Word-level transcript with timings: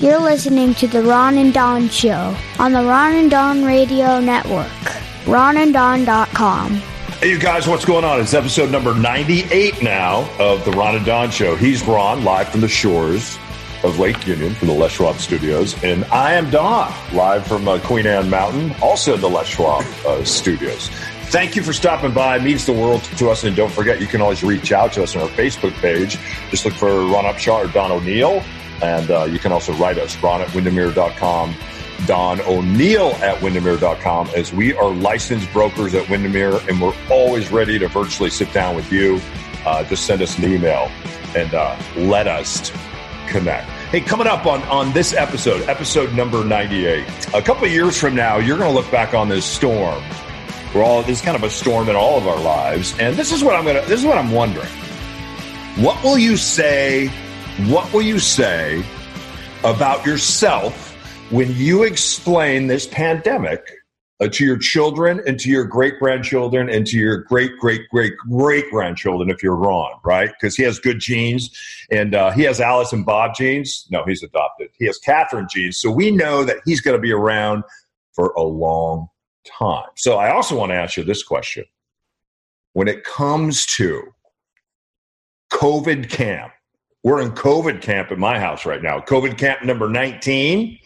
You're 0.00 0.18
listening 0.18 0.72
to 0.76 0.86
the 0.88 1.02
Ron 1.02 1.36
and 1.36 1.52
Don 1.52 1.90
Show 1.90 2.34
on 2.58 2.72
the 2.72 2.82
Ron 2.82 3.12
and 3.16 3.30
Don 3.30 3.62
Radio 3.62 4.18
Network. 4.18 4.66
RonandDon.com. 5.26 6.70
Hey, 6.70 7.28
you 7.28 7.38
guys, 7.38 7.68
what's 7.68 7.84
going 7.84 8.02
on? 8.02 8.18
It's 8.18 8.32
episode 8.32 8.70
number 8.70 8.94
98 8.94 9.82
now 9.82 10.26
of 10.38 10.64
the 10.64 10.70
Ron 10.70 10.96
and 10.96 11.04
Don 11.04 11.30
Show. 11.30 11.54
He's 11.54 11.86
Ron, 11.86 12.24
live 12.24 12.48
from 12.48 12.62
the 12.62 12.68
shores 12.68 13.36
of 13.84 13.98
Lake 13.98 14.26
Union 14.26 14.54
from 14.54 14.68
the 14.68 14.74
Les 14.74 14.90
Schwab 14.90 15.16
studios. 15.16 15.76
And 15.84 16.06
I 16.06 16.32
am 16.32 16.48
Don, 16.48 16.90
live 17.12 17.46
from 17.46 17.68
uh, 17.68 17.78
Queen 17.80 18.06
Anne 18.06 18.30
Mountain, 18.30 18.74
also 18.80 19.16
in 19.16 19.20
the 19.20 19.28
Les 19.28 19.46
Schwab 19.46 19.84
uh, 20.06 20.24
studios. 20.24 20.88
Thank 21.24 21.56
you 21.56 21.62
for 21.62 21.74
stopping 21.74 22.14
by. 22.14 22.36
It 22.36 22.42
means 22.42 22.64
the 22.64 22.72
world 22.72 23.02
to 23.18 23.28
us. 23.28 23.44
And 23.44 23.54
don't 23.54 23.70
forget, 23.70 24.00
you 24.00 24.06
can 24.06 24.22
always 24.22 24.42
reach 24.42 24.72
out 24.72 24.94
to 24.94 25.02
us 25.02 25.14
on 25.14 25.20
our 25.20 25.28
Facebook 25.28 25.72
page. 25.74 26.18
Just 26.50 26.64
look 26.64 26.72
for 26.72 26.88
Ron 26.88 27.24
Upshaw 27.24 27.66
or 27.66 27.68
Don 27.70 27.92
O'Neill. 27.92 28.42
And 28.82 29.10
uh, 29.10 29.24
you 29.24 29.38
can 29.38 29.52
also 29.52 29.72
write 29.74 29.98
us, 29.98 30.16
ron 30.22 30.40
at 30.40 30.48
windermere.com, 30.54 31.54
Don 32.06 32.40
O'Neill 32.42 33.10
at 33.22 33.40
windermere.com, 33.42 34.30
as 34.34 34.52
we 34.52 34.74
are 34.74 34.90
licensed 34.90 35.52
brokers 35.52 35.94
at 35.94 36.08
Windermere, 36.08 36.58
and 36.68 36.80
we're 36.80 36.94
always 37.10 37.50
ready 37.52 37.78
to 37.78 37.88
virtually 37.88 38.30
sit 38.30 38.52
down 38.52 38.74
with 38.74 38.90
you. 38.90 39.20
Uh, 39.66 39.84
just 39.84 40.06
send 40.06 40.22
us 40.22 40.38
an 40.38 40.44
email 40.50 40.90
and 41.36 41.52
uh, 41.52 41.78
let 41.96 42.26
us 42.26 42.72
connect. 43.28 43.68
Hey, 43.90 44.00
coming 44.00 44.26
up 44.26 44.46
on, 44.46 44.62
on 44.64 44.92
this 44.92 45.12
episode, 45.12 45.68
episode 45.68 46.14
number 46.14 46.44
98, 46.44 47.34
a 47.34 47.42
couple 47.42 47.66
years 47.66 47.98
from 47.98 48.14
now, 48.14 48.38
you're 48.38 48.56
going 48.56 48.70
to 48.70 48.74
look 48.74 48.90
back 48.90 49.14
on 49.14 49.28
this 49.28 49.44
storm. 49.44 50.02
We're 50.74 50.82
all, 50.82 51.02
this 51.02 51.18
is 51.18 51.24
kind 51.24 51.36
of 51.36 51.42
a 51.42 51.50
storm 51.50 51.88
in 51.88 51.96
all 51.96 52.16
of 52.16 52.26
our 52.26 52.38
lives. 52.38 52.96
And 52.98 53.16
this 53.16 53.32
is 53.32 53.42
what 53.42 53.56
I'm 53.56 53.64
going 53.64 53.82
to, 53.82 53.88
this 53.88 54.00
is 54.00 54.06
what 54.06 54.16
I'm 54.16 54.30
wondering. 54.30 54.68
What 55.76 56.02
will 56.02 56.18
you 56.18 56.36
say 56.36 57.10
what 57.68 57.92
will 57.92 58.02
you 58.02 58.18
say 58.18 58.84
about 59.64 60.06
yourself 60.06 60.96
when 61.30 61.52
you 61.54 61.82
explain 61.82 62.66
this 62.66 62.86
pandemic 62.86 63.70
uh, 64.20 64.28
to 64.28 64.44
your 64.44 64.58
children 64.58 65.20
and 65.26 65.38
to 65.40 65.50
your 65.50 65.64
great 65.64 65.98
grandchildren 65.98 66.68
and 66.68 66.86
to 66.86 66.96
your 66.96 67.18
great 67.18 67.58
great 67.58 67.88
great 67.90 68.16
great 68.18 68.70
grandchildren 68.70 69.30
if 69.30 69.42
you're 69.42 69.56
Ron, 69.56 69.92
right? 70.04 70.30
Because 70.30 70.56
he 70.56 70.62
has 70.62 70.78
good 70.78 71.00
genes 71.00 71.50
and 71.90 72.14
uh, 72.14 72.30
he 72.30 72.42
has 72.42 72.60
Alice 72.60 72.92
and 72.92 73.04
Bob 73.04 73.34
genes. 73.34 73.86
No, 73.90 74.04
he's 74.04 74.22
adopted. 74.22 74.68
He 74.78 74.86
has 74.86 74.98
Catherine 74.98 75.48
genes. 75.50 75.78
So 75.78 75.90
we 75.90 76.10
know 76.10 76.44
that 76.44 76.58
he's 76.64 76.80
going 76.80 76.96
to 76.96 77.00
be 77.00 77.12
around 77.12 77.64
for 78.12 78.32
a 78.36 78.42
long 78.42 79.08
time. 79.44 79.88
So 79.96 80.18
I 80.18 80.32
also 80.32 80.56
want 80.56 80.70
to 80.70 80.76
ask 80.76 80.96
you 80.96 81.04
this 81.04 81.22
question. 81.22 81.64
When 82.72 82.86
it 82.86 83.02
comes 83.02 83.66
to 83.76 84.14
COVID 85.52 86.08
camp, 86.08 86.52
we're 87.02 87.20
in 87.20 87.32
COVID 87.32 87.80
camp 87.80 88.10
at 88.10 88.18
my 88.18 88.38
house 88.38 88.66
right 88.66 88.82
now. 88.82 89.00
COVID 89.00 89.38
camp 89.38 89.62
number 89.64 89.88
19. 89.88 90.78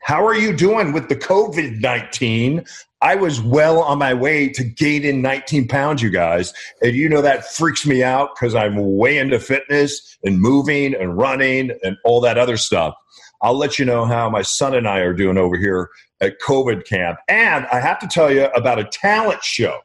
How 0.00 0.24
are 0.24 0.36
you 0.36 0.56
doing 0.56 0.92
with 0.92 1.08
the 1.08 1.16
COVID 1.16 1.80
19? 1.80 2.64
I 3.00 3.14
was 3.14 3.40
well 3.40 3.80
on 3.80 3.98
my 3.98 4.12
way 4.12 4.48
to 4.48 4.64
gaining 4.64 5.22
19 5.22 5.68
pounds, 5.68 6.02
you 6.02 6.10
guys. 6.10 6.52
And 6.82 6.96
you 6.96 7.08
know 7.08 7.22
that 7.22 7.46
freaks 7.46 7.86
me 7.86 8.02
out 8.02 8.30
because 8.34 8.54
I'm 8.54 8.96
way 8.96 9.18
into 9.18 9.38
fitness 9.38 10.18
and 10.24 10.40
moving 10.40 10.94
and 10.94 11.16
running 11.16 11.72
and 11.84 11.96
all 12.04 12.20
that 12.22 12.38
other 12.38 12.56
stuff. 12.56 12.94
I'll 13.40 13.56
let 13.56 13.78
you 13.78 13.84
know 13.84 14.04
how 14.04 14.28
my 14.28 14.42
son 14.42 14.74
and 14.74 14.88
I 14.88 14.98
are 14.98 15.12
doing 15.12 15.38
over 15.38 15.56
here 15.56 15.90
at 16.20 16.40
COVID 16.40 16.86
camp. 16.86 17.18
And 17.28 17.66
I 17.66 17.80
have 17.80 18.00
to 18.00 18.08
tell 18.08 18.32
you 18.32 18.46
about 18.46 18.80
a 18.80 18.84
talent 18.84 19.44
show, 19.44 19.78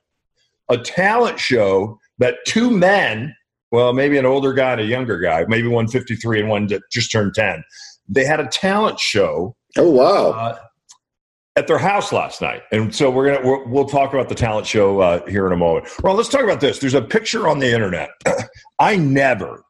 a 0.70 0.78
talent 0.78 1.40
show 1.40 2.00
that 2.18 2.38
two 2.48 2.72
men 2.72 3.36
well, 3.74 3.92
maybe 3.92 4.20
an 4.20 4.26
older 4.26 4.54
guy 4.54 4.74
and 4.74 4.82
a 4.82 4.86
younger 4.86 5.18
guy, 5.18 5.46
maybe 5.48 5.68
one 5.68 5.88
53 5.88 6.42
and 6.42 6.48
one 6.48 6.68
that 6.68 6.84
just 6.92 7.12
turned 7.12 7.34
10. 7.34 7.64
They 8.08 8.24
had 8.24 8.40
a 8.40 8.46
talent 8.46 9.00
show. 9.00 9.56
Oh, 9.76 9.90
wow. 9.90 10.30
Uh, 10.30 10.60
at 11.56 11.66
their 11.66 11.80
house 11.80 12.14
last 12.14 12.40
night. 12.40 12.62
And 12.72 12.94
so 12.94 13.10
we're 13.10 13.26
going 13.26 13.42
to, 13.42 13.70
we'll 13.70 13.86
talk 13.86 14.14
about 14.14 14.30
the 14.30 14.36
talent 14.36 14.68
show 14.68 15.00
uh, 15.00 15.26
here 15.28 15.48
in 15.48 15.54
a 15.54 15.58
moment. 15.58 15.88
Well, 16.04 16.14
let's 16.14 16.30
talk 16.30 16.44
about 16.44 16.62
this. 16.62 16.78
There's 16.78 16.94
a 16.94 17.02
picture 17.02 17.48
on 17.48 17.58
the 17.58 17.74
internet. 17.74 18.12
I 18.80 18.96
never, 18.96 19.64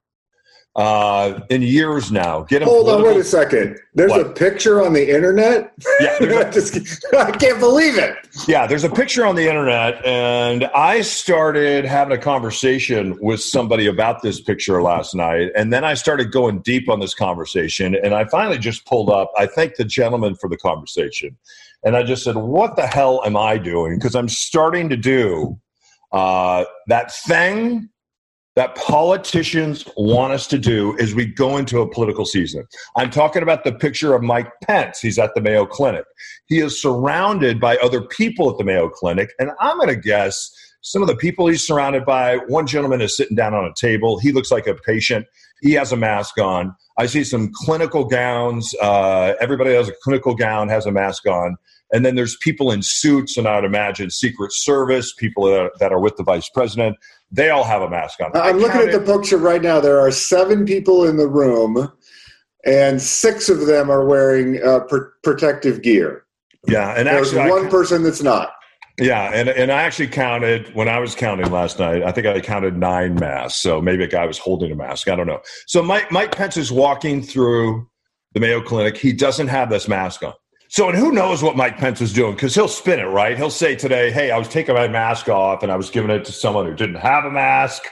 uh, 0.75 1.39
in 1.50 1.61
years 1.61 2.11
now. 2.11 2.41
Get 2.41 2.63
Hold 2.63 2.85
political- 2.85 3.07
on, 3.07 3.13
wait 3.16 3.22
a 3.22 3.23
second. 3.23 3.79
There's 3.94 4.09
what? 4.09 4.25
a 4.25 4.29
picture 4.29 4.84
on 4.84 4.94
the 4.94 5.13
internet. 5.13 5.72
Yeah, 6.00 6.17
I, 6.22 6.50
just, 6.50 7.06
I 7.13 7.31
can't 7.31 7.59
believe 7.59 7.97
it. 7.97 8.16
Yeah, 8.47 8.66
there's 8.66 8.83
a 8.83 8.89
picture 8.89 9.25
on 9.25 9.35
the 9.35 9.47
internet, 9.47 10.03
and 10.03 10.66
I 10.75 11.01
started 11.01 11.85
having 11.85 12.17
a 12.17 12.22
conversation 12.22 13.17
with 13.22 13.39
somebody 13.41 13.85
about 13.85 14.23
this 14.23 14.41
picture 14.41 14.81
last 14.81 15.13
night, 15.13 15.51
and 15.56 15.72
then 15.72 15.83
I 15.83 15.94
started 15.94 16.31
going 16.31 16.62
deep 16.62 16.89
on 16.89 17.00
this 17.00 17.13
conversation, 17.13 17.95
and 17.95 18.16
I 18.16 18.25
finally 18.25 18.57
just 18.57 18.85
pulled 18.88 19.12
up. 19.12 19.31
I 19.38 19.45
thank 19.45 19.75
the 19.75 19.85
gentleman 19.85 20.33
for 20.35 20.50
the 20.50 20.57
conversation, 20.57 21.38
and 21.83 21.95
I 21.95 22.01
just 22.01 22.23
said, 22.23 22.35
"What 22.35 22.78
the 22.78 22.88
hell 22.88 23.22
am 23.23 23.38
I 23.38 23.59
doing?" 23.59 24.00
Because 24.00 24.16
I'm 24.16 24.29
starting 24.29 24.89
to 24.89 24.97
do 24.97 25.59
uh, 26.12 26.66
that 26.88 27.13
thing 27.13 27.89
that 28.55 28.75
politicians 28.75 29.87
want 29.97 30.33
us 30.33 30.45
to 30.47 30.59
do 30.59 30.95
as 30.99 31.15
we 31.15 31.25
go 31.25 31.57
into 31.57 31.81
a 31.81 31.89
political 31.89 32.25
season. 32.25 32.67
I'm 32.95 33.09
talking 33.09 33.41
about 33.41 33.63
the 33.63 33.73
picture 33.73 34.13
of 34.13 34.21
Mike 34.21 34.51
Pence. 34.63 34.99
He's 34.99 35.17
at 35.17 35.33
the 35.33 35.41
Mayo 35.41 35.65
Clinic. 35.65 36.05
He 36.47 36.59
is 36.59 36.79
surrounded 36.79 37.59
by 37.59 37.77
other 37.77 38.01
people 38.01 38.51
at 38.51 38.57
the 38.57 38.63
Mayo 38.63 38.89
Clinic, 38.89 39.31
and 39.39 39.51
I'm 39.59 39.77
going 39.77 39.89
to 39.89 39.95
guess 39.95 40.51
some 40.81 41.01
of 41.01 41.07
the 41.07 41.15
people 41.15 41.47
he's 41.47 41.65
surrounded 41.65 42.05
by. 42.05 42.37
One 42.47 42.67
gentleman 42.67 43.01
is 43.01 43.15
sitting 43.15 43.35
down 43.35 43.53
on 43.53 43.65
a 43.65 43.73
table. 43.73 44.19
He 44.19 44.31
looks 44.31 44.51
like 44.51 44.67
a 44.67 44.75
patient. 44.75 45.25
He 45.63 45.72
has 45.74 45.94
a 45.94 45.97
mask 45.97 46.38
on. 46.40 46.75
I 46.97 47.06
see 47.06 47.24
some 47.24 47.50
clinical 47.53 48.03
gowns. 48.03 48.75
Uh, 48.81 49.34
everybody 49.40 49.74
has 49.74 49.88
a 49.88 49.94
clinical 50.03 50.35
gown, 50.35 50.68
has 50.68 50.85
a 50.85 50.91
mask 50.91 51.25
on. 51.25 51.56
And 51.94 52.06
then 52.06 52.16
there's 52.16 52.35
people 52.38 52.69
in 52.72 52.81
suits, 52.81 53.38
and 53.38 53.47
I 53.47 53.56
would 53.56 53.63
imagine 53.63 54.09
Secret 54.09 54.51
Service, 54.51 55.13
people 55.13 55.46
that 55.46 55.59
are, 55.59 55.72
that 55.79 55.94
are 55.94 56.01
with 56.01 56.18
the 56.18 56.24
vice 56.24 56.50
president. 56.50 56.97
They 57.31 57.50
all 57.50 57.63
have 57.63 57.81
a 57.81 57.90
mask 57.90 58.19
on. 58.19 58.31
I'm 58.35 58.57
looking 58.57 58.81
at 58.81 58.91
the 58.91 59.00
picture 59.00 59.38
right 59.38 59.62
now. 59.62 59.79
There 59.79 60.01
are 60.01 60.12
seven 60.12 60.66
people 60.66 61.06
in 61.06 61.16
the 61.16 61.28
room, 61.28 61.91
and 62.66 63.01
six 63.01 63.47
of 63.47 63.66
them 63.66 63.90
are 63.90 64.06
wearing 64.06 64.62
uh, 64.62 64.81
pr- 64.81 65.13
protective 65.24 65.81
gear. 65.81 66.25
Yeah, 66.68 66.94
and 66.97 67.07
there's 67.07 67.34
actually, 67.34 67.50
one 67.50 67.69
person 67.69 68.03
that's 68.03 68.22
not. 68.22 68.53
Yeah, 68.99 69.31
and 69.33 69.49
and 69.49 69.71
I 69.71 69.81
actually 69.81 70.07
counted 70.07 70.73
when 70.75 70.87
I 70.87 70.99
was 70.99 71.15
counting 71.15 71.51
last 71.51 71.79
night. 71.79 72.03
I 72.03 72.11
think 72.11 72.27
I 72.27 72.39
counted 72.41 72.77
nine 72.77 73.15
masks. 73.15 73.59
So 73.59 73.81
maybe 73.81 74.03
a 74.03 74.07
guy 74.07 74.25
was 74.25 74.37
holding 74.37 74.71
a 74.71 74.75
mask. 74.75 75.07
I 75.07 75.15
don't 75.15 75.25
know. 75.25 75.41
So 75.65 75.81
Mike 75.81 76.11
Mike 76.11 76.35
Pence 76.35 76.57
is 76.57 76.71
walking 76.71 77.23
through 77.23 77.87
the 78.33 78.39
Mayo 78.39 78.61
Clinic. 78.61 78.97
He 78.97 79.11
doesn't 79.11 79.47
have 79.47 79.69
this 79.69 79.87
mask 79.87 80.23
on. 80.23 80.33
So, 80.73 80.89
and 80.89 80.97
who 80.97 81.11
knows 81.11 81.43
what 81.43 81.55
Mike 81.55 81.77
Pence 81.77 82.01
is 82.01 82.11
doing? 82.11 82.33
Because 82.33 82.55
he'll 82.55 82.67
spin 82.67 82.99
it, 82.99 83.03
right? 83.03 83.37
He'll 83.37 83.51
say 83.51 83.75
today, 83.75 84.09
hey, 84.09 84.31
I 84.31 84.39
was 84.39 84.47
taking 84.47 84.73
my 84.73 84.87
mask 84.87 85.29
off 85.29 85.61
and 85.61 85.71
I 85.71 85.75
was 85.75 85.91
giving 85.91 86.09
it 86.09 86.25
to 86.25 86.31
someone 86.31 86.65
who 86.65 86.73
didn't 86.73 86.95
have 86.95 87.25
a 87.25 87.29
mask, 87.29 87.83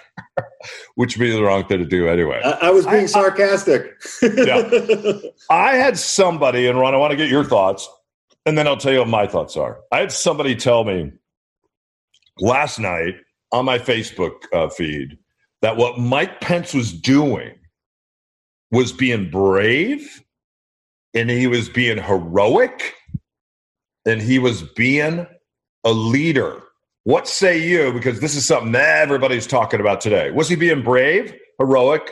which 0.95 1.16
would 1.16 1.23
be 1.23 1.29
the 1.29 1.44
wrong 1.44 1.63
thing 1.66 1.78
to 1.78 1.85
do 1.85 2.07
anyway. 2.07 2.41
I, 2.44 2.50
I 2.50 2.69
was 2.72 2.88
being 2.88 3.03
I, 3.03 3.06
sarcastic. 3.06 4.01
yeah. 4.23 4.67
I 5.51 5.75
had 5.75 5.95
somebody, 5.95 6.66
and 6.66 6.79
Ron, 6.79 6.95
I 6.95 6.97
want 6.97 7.11
to 7.11 7.17
get 7.17 7.29
your 7.29 7.44
thoughts, 7.44 7.88
and 8.46 8.57
then 8.57 8.68
I'll 8.68 8.78
tell 8.78 8.94
you 8.94 9.00
what 9.00 9.07
my 9.07 9.28
thoughts 9.28 9.56
are. 9.57 9.79
I 9.91 10.00
had 10.00 10.12
somebody 10.12 10.56
tell 10.56 10.84
me 10.84 11.12
last 12.40 12.79
night 12.79 13.16
on 13.52 13.66
my 13.66 13.78
Facebook 13.78 14.31
uh, 14.53 14.69
feed 14.69 15.18
that 15.62 15.78
what 15.78 16.00
Mike 16.00 16.41
Pence 16.41 16.74
was 16.74 16.91
doing 16.91 17.53
was 18.72 18.91
being 18.91 19.29
brave 19.29 20.24
and 21.13 21.29
he 21.29 21.47
was 21.47 21.69
being 21.69 22.02
heroic 22.02 22.96
and 24.06 24.22
he 24.22 24.40
was 24.40 24.63
being 24.63 25.28
a 25.84 25.91
leader. 25.91 26.63
What 27.03 27.28
say 27.28 27.58
you? 27.59 27.91
Because 27.94 28.19
this 28.22 28.35
is 28.35 28.46
something 28.46 28.73
everybody's 28.75 29.47
talking 29.47 29.79
about 29.79 30.02
today. 30.02 30.31
Was 30.31 30.47
he 30.47 30.56
being 30.56 30.84
brave, 30.84 31.34
heroic, 31.59 32.12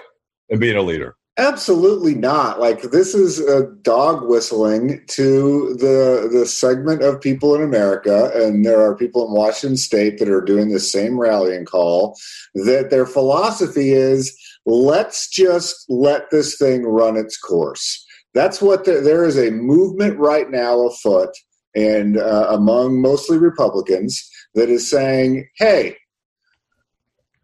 and 0.50 0.60
being 0.60 0.76
a 0.76 0.82
leader? 0.82 1.16
Absolutely 1.40 2.16
not. 2.16 2.60
Like 2.60 2.82
this 2.82 3.16
is 3.16 3.40
a 3.40 3.68
dog 3.82 4.28
whistling 4.28 5.02
to 5.08 5.74
the 5.80 6.30
the 6.32 6.46
segment 6.46 7.02
of 7.02 7.22
people 7.22 7.56
in 7.56 7.64
America, 7.64 8.32
and 8.36 8.66
there 8.66 8.82
are 8.82 8.96
people 8.96 9.26
in 9.26 9.34
Washington 9.34 9.78
State 9.78 10.20
that 10.20 10.30
are 10.30 10.42
doing 10.42 10.70
the 10.70 10.80
same 10.80 11.20
rallying 11.20 11.66
call. 11.66 12.18
That 12.54 12.90
their 12.90 13.06
philosophy 13.06 13.92
is 13.92 14.38
let's 14.66 15.30
just 15.30 15.86
let 15.90 16.30
this 16.30 16.58
thing 16.58 16.84
run 16.84 17.16
its 17.16 17.38
course 17.38 18.06
that's 18.34 18.62
what 18.62 18.86
the, 18.86 19.02
there 19.02 19.26
is 19.26 19.38
a 19.38 19.52
movement 19.52 20.18
right 20.18 20.50
now 20.50 20.88
afoot 20.88 21.30
and 21.76 22.18
uh, 22.18 22.48
among 22.50 23.02
mostly 23.02 23.38
Republicans 23.38 24.30
that 24.56 24.70
is 24.70 24.90
saying, 24.90 25.48
hey, 25.58 25.96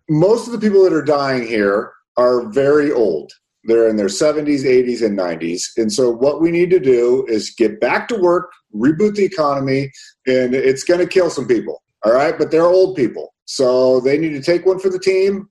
most 0.09 0.47
of 0.47 0.53
the 0.53 0.59
people 0.59 0.83
that 0.83 0.93
are 0.93 1.03
dying 1.03 1.47
here 1.47 1.91
are 2.17 2.47
very 2.47 2.91
old. 2.91 3.31
They're 3.65 3.89
in 3.89 3.95
their 3.95 4.07
70s, 4.07 4.63
80s, 4.63 5.05
and 5.05 5.17
90s. 5.17 5.63
And 5.77 5.91
so, 5.91 6.11
what 6.11 6.41
we 6.41 6.51
need 6.51 6.69
to 6.69 6.79
do 6.79 7.25
is 7.27 7.49
get 7.49 7.79
back 7.79 8.07
to 8.09 8.15
work, 8.15 8.51
reboot 8.75 9.15
the 9.15 9.25
economy, 9.25 9.91
and 10.27 10.53
it's 10.53 10.83
going 10.83 10.99
to 10.99 11.07
kill 11.07 11.29
some 11.29 11.47
people. 11.47 11.81
All 12.03 12.13
right. 12.13 12.37
But 12.37 12.51
they're 12.51 12.63
old 12.63 12.95
people. 12.95 13.33
So, 13.45 13.99
they 13.99 14.17
need 14.17 14.33
to 14.33 14.41
take 14.41 14.65
one 14.65 14.79
for 14.79 14.89
the 14.89 14.99
team 14.99 15.49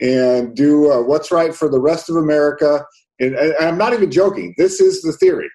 and 0.00 0.54
do 0.54 0.92
uh, 0.92 1.02
what's 1.02 1.30
right 1.32 1.54
for 1.54 1.68
the 1.68 1.80
rest 1.80 2.10
of 2.10 2.16
America 2.16 2.84
and, 3.20 3.34
and 3.34 3.54
I'm 3.60 3.78
not 3.78 3.92
even 3.92 4.10
joking. 4.10 4.54
This 4.58 4.80
is 4.80 5.02
the 5.02 5.12
theory 5.12 5.50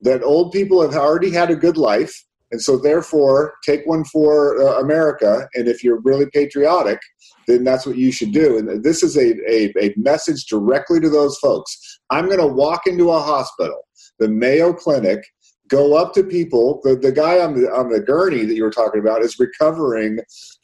that 0.00 0.22
old 0.22 0.52
people 0.52 0.82
have 0.82 0.94
already 0.94 1.30
had 1.30 1.50
a 1.50 1.56
good 1.56 1.76
life, 1.76 2.14
and 2.54 2.62
so 2.62 2.76
therefore 2.76 3.54
take 3.64 3.84
one 3.84 4.04
for 4.04 4.62
uh, 4.62 4.78
America. 4.80 5.48
And 5.54 5.66
if 5.66 5.82
you're 5.82 6.00
really 6.02 6.26
patriotic, 6.32 7.00
then 7.48 7.64
that's 7.64 7.84
what 7.84 7.96
you 7.96 8.12
should 8.12 8.30
do. 8.30 8.58
And 8.58 8.84
this 8.84 9.02
is 9.02 9.16
a, 9.16 9.34
a, 9.50 9.72
a 9.84 9.92
message 9.96 10.46
directly 10.46 11.00
to 11.00 11.10
those 11.10 11.36
folks. 11.38 11.98
I'm 12.10 12.26
going 12.26 12.38
to 12.38 12.46
walk 12.46 12.86
into 12.86 13.10
a 13.10 13.18
hospital, 13.18 13.80
the 14.20 14.28
Mayo 14.28 14.72
Clinic, 14.72 15.18
go 15.66 15.96
up 15.96 16.14
to 16.14 16.22
people. 16.22 16.80
The, 16.84 16.94
the 16.94 17.10
guy 17.10 17.40
on 17.40 17.60
the, 17.60 17.74
on 17.74 17.88
the 17.88 17.98
gurney 17.98 18.44
that 18.44 18.54
you 18.54 18.62
were 18.62 18.70
talking 18.70 19.00
about 19.00 19.22
is 19.22 19.36
recovering 19.40 20.20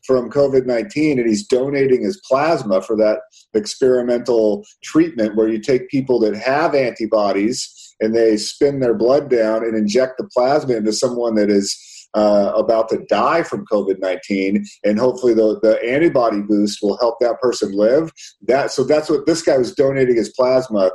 from 0.07 0.31
COVID 0.31 0.67
19 0.67 1.19
and 1.19 1.29
he's 1.29 1.45
donating 1.49 2.05
his 2.05 2.23
plasma 2.25 2.83
for 2.83 2.95
that 2.99 3.19
experimental 3.55 4.65
treatment 4.85 5.35
where 5.35 5.49
you 5.49 5.59
take 5.59 5.89
people 5.89 6.21
that 6.21 6.37
have 6.37 6.77
antibodies 6.77 7.80
and 8.01 8.15
they 8.15 8.37
spin 8.37 8.81
their 8.81 8.95
blood 8.95 9.31
down 9.31 9.65
and 9.65 9.77
inject 9.77 10.15
the 10.19 10.29
plasma 10.33 10.75
into 10.75 10.93
someone 10.93 11.35
that 11.35 11.51
is 11.51 11.77
uh, 12.15 12.53
about 12.57 12.89
to 12.89 12.99
die 13.09 13.43
from 13.43 13.65
COVID 13.71 14.01
19, 14.01 14.65
and 14.85 14.99
hopefully 14.99 15.35
the, 15.35 15.61
the 15.63 15.81
antibody 15.85 16.41
boost 16.41 16.81
will 16.83 16.99
help 16.99 17.17
that 17.21 17.41
person 17.41 17.73
live. 17.73 18.11
That 18.43 18.73
So 18.73 18.85
that's 18.85 19.09
what 19.09 19.27
this 19.27 19.43
guy 19.43 19.59
was 19.59 19.75
donating 19.75 20.17
his 20.17 20.31
plasma 20.31 20.91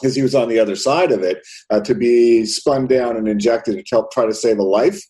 because 0.00 0.14
he 0.14 0.22
was 0.22 0.34
on 0.34 0.48
the 0.48 0.58
other 0.58 0.76
side 0.76 1.10
of 1.10 1.22
it 1.22 1.38
uh, 1.70 1.80
to 1.80 1.94
be 1.94 2.44
spun 2.44 2.86
down 2.86 3.16
and 3.16 3.26
injected 3.26 3.76
to 3.76 3.84
help 3.90 4.12
try 4.12 4.26
to 4.26 4.34
save 4.34 4.58
a 4.58 4.62
life. 4.62 5.00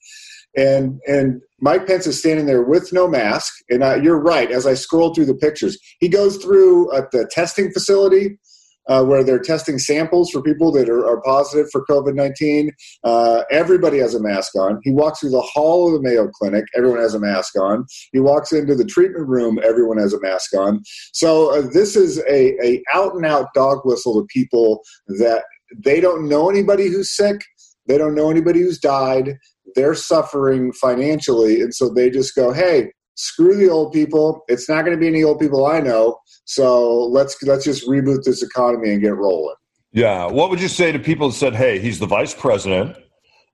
And 0.56 1.00
and 1.08 1.42
Mike 1.60 1.86
Pence 1.86 2.06
is 2.06 2.18
standing 2.18 2.46
there 2.46 2.62
with 2.62 2.92
no 2.92 3.08
mask. 3.08 3.52
And 3.68 3.82
uh, 3.82 3.96
you're 3.96 4.20
right. 4.20 4.50
As 4.50 4.66
I 4.66 4.74
scroll 4.74 5.12
through 5.12 5.26
the 5.26 5.34
pictures, 5.34 5.76
he 5.98 6.08
goes 6.08 6.36
through 6.36 6.94
at 6.96 7.10
the 7.10 7.28
testing 7.32 7.72
facility 7.72 8.38
uh, 8.88 9.04
where 9.04 9.24
they're 9.24 9.38
testing 9.38 9.78
samples 9.78 10.30
for 10.30 10.42
people 10.42 10.70
that 10.72 10.88
are, 10.88 11.06
are 11.06 11.20
positive 11.22 11.68
for 11.70 11.84
COVID 11.86 12.14
19. 12.14 12.70
Uh, 13.04 13.42
everybody 13.50 13.98
has 13.98 14.14
a 14.14 14.22
mask 14.22 14.54
on. 14.56 14.80
He 14.82 14.90
walks 14.90 15.20
through 15.20 15.30
the 15.30 15.40
hall 15.40 15.88
of 15.88 15.94
the 15.94 16.08
Mayo 16.08 16.28
Clinic, 16.28 16.64
everyone 16.76 17.00
has 17.00 17.14
a 17.14 17.20
mask 17.20 17.56
on. 17.58 17.84
He 18.12 18.20
walks 18.20 18.52
into 18.52 18.74
the 18.74 18.84
treatment 18.84 19.28
room, 19.28 19.58
everyone 19.62 19.98
has 19.98 20.12
a 20.12 20.20
mask 20.20 20.54
on. 20.54 20.82
So 21.12 21.56
uh, 21.56 21.68
this 21.72 21.96
is 21.96 22.18
a, 22.28 22.56
a 22.64 22.82
out 22.94 23.14
and 23.14 23.26
out 23.26 23.52
dog 23.54 23.80
whistle 23.84 24.20
to 24.20 24.26
people 24.26 24.82
that 25.08 25.44
they 25.76 26.00
don't 26.00 26.28
know 26.28 26.48
anybody 26.48 26.88
who's 26.88 27.14
sick, 27.14 27.42
they 27.86 27.98
don't 27.98 28.14
know 28.14 28.30
anybody 28.30 28.60
who's 28.60 28.78
died. 28.78 29.36
They're 29.74 29.94
suffering 29.94 30.72
financially, 30.72 31.60
and 31.60 31.74
so 31.74 31.88
they 31.88 32.08
just 32.08 32.34
go, 32.34 32.52
"Hey, 32.52 32.92
screw 33.16 33.56
the 33.56 33.68
old 33.68 33.92
people. 33.92 34.44
It's 34.48 34.68
not 34.68 34.84
going 34.84 34.96
to 34.96 35.00
be 35.00 35.08
any 35.08 35.24
old 35.24 35.40
people 35.40 35.66
I 35.66 35.80
know. 35.80 36.18
So 36.44 37.04
let's 37.06 37.42
let's 37.42 37.64
just 37.64 37.86
reboot 37.88 38.22
this 38.22 38.42
economy 38.42 38.92
and 38.92 39.02
get 39.02 39.16
rolling. 39.16 39.56
Yeah. 39.92 40.26
What 40.26 40.50
would 40.50 40.60
you 40.60 40.68
say 40.68 40.92
to 40.92 40.98
people 40.98 41.28
that 41.28 41.34
said, 41.34 41.54
"Hey, 41.54 41.78
he's 41.78 41.98
the 41.98 42.06
vice 42.06 42.34
president. 42.34 42.96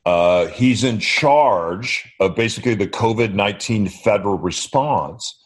Uh, 0.04 0.46
he's 0.46 0.82
in 0.82 0.98
charge 0.98 2.12
of 2.20 2.34
basically 2.34 2.74
the 2.74 2.88
COVID 2.88 3.34
nineteen 3.34 3.88
federal 3.88 4.38
response." 4.38 5.38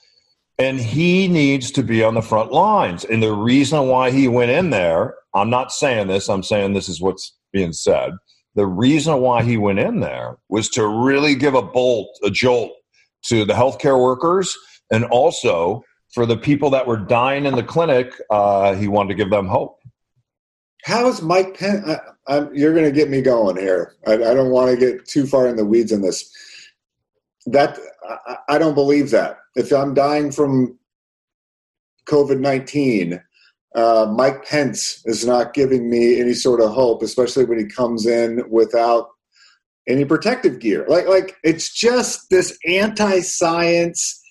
And 0.59 0.81
he 0.81 1.29
needs 1.29 1.71
to 1.73 1.83
be 1.83 2.03
on 2.03 2.15
the 2.15 2.23
front 2.23 2.51
lines. 2.51 3.05
And 3.05 3.23
the 3.23 3.35
reason 3.35 3.89
why 3.89 4.11
he 4.11 4.27
went 4.27 4.51
in 4.51 4.71
there, 4.71 5.15
I'm 5.35 5.51
not 5.51 5.71
saying 5.71 6.07
this, 6.07 6.31
I'm 6.31 6.43
saying 6.43 6.73
this 6.73 6.89
is 6.89 6.99
what's 6.99 7.37
being 7.53 7.75
said. 7.75 8.13
The 8.55 8.67
reason 8.67 9.21
why 9.21 9.43
he 9.43 9.59
went 9.59 9.81
in 9.81 10.01
there 10.01 10.39
was 10.49 10.71
to 10.71 10.89
really 10.89 11.35
give 11.35 11.55
a 11.55 11.61
bolt, 11.61 12.09
a 12.25 12.31
jolt 12.31 12.73
to 13.29 13.45
the 13.45 13.55
healthcare 13.55 14.01
workers 14.03 14.57
and 14.91 15.05
also 15.07 15.83
for 16.15 16.27
the 16.27 16.37
people 16.37 16.71
that 16.71 16.87
were 16.87 16.97
dying 16.97 17.47
in 17.47 17.57
the 17.57 17.63
clinic, 17.63 18.13
uh, 18.31 18.75
he 18.75 18.89
wanted 18.89 19.09
to 19.09 19.15
give 19.15 19.31
them 19.31 19.47
hope. 19.47 19.79
How 20.85 21.09
is 21.09 21.21
Mike 21.21 21.59
Pence? 21.59 21.99
I, 22.29 22.47
you're 22.53 22.73
going 22.73 22.85
to 22.85 22.93
get 22.93 23.11
me 23.11 23.21
going 23.21 23.57
here. 23.57 23.95
I, 24.07 24.15
I 24.15 24.35
don't 24.35 24.51
want 24.51 24.71
to 24.71 24.77
get 24.77 25.07
too 25.07 25.27
far 25.27 25.49
in 25.49 25.57
the 25.57 25.65
weeds 25.65 25.93
in 25.93 26.03
this. 26.03 26.31
That 27.47 27.79
I, 28.09 28.37
I 28.51 28.59
don't 28.59 28.75
believe 28.75 29.11
that. 29.11 29.39
If 29.57 29.73
I'm 29.73 29.95
dying 29.95 30.31
from 30.31 30.79
COVID 32.09 32.39
nineteen, 32.39 33.21
uh, 33.75 34.07
Mike 34.17 34.47
Pence 34.47 35.03
is 35.07 35.27
not 35.27 35.55
giving 35.55 35.91
me 35.91 36.21
any 36.21 36.35
sort 36.35 36.61
of 36.61 36.71
hope, 36.71 37.03
especially 37.03 37.45
when 37.45 37.59
he 37.59 37.67
comes 37.67 38.07
in 38.07 38.49
without 38.49 39.09
any 39.89 40.05
protective 40.05 40.59
gear. 40.59 40.85
Like 40.89 41.09
like 41.09 41.37
it's 41.43 41.73
just 41.73 42.31
this 42.31 42.57
anti-science 42.67 44.23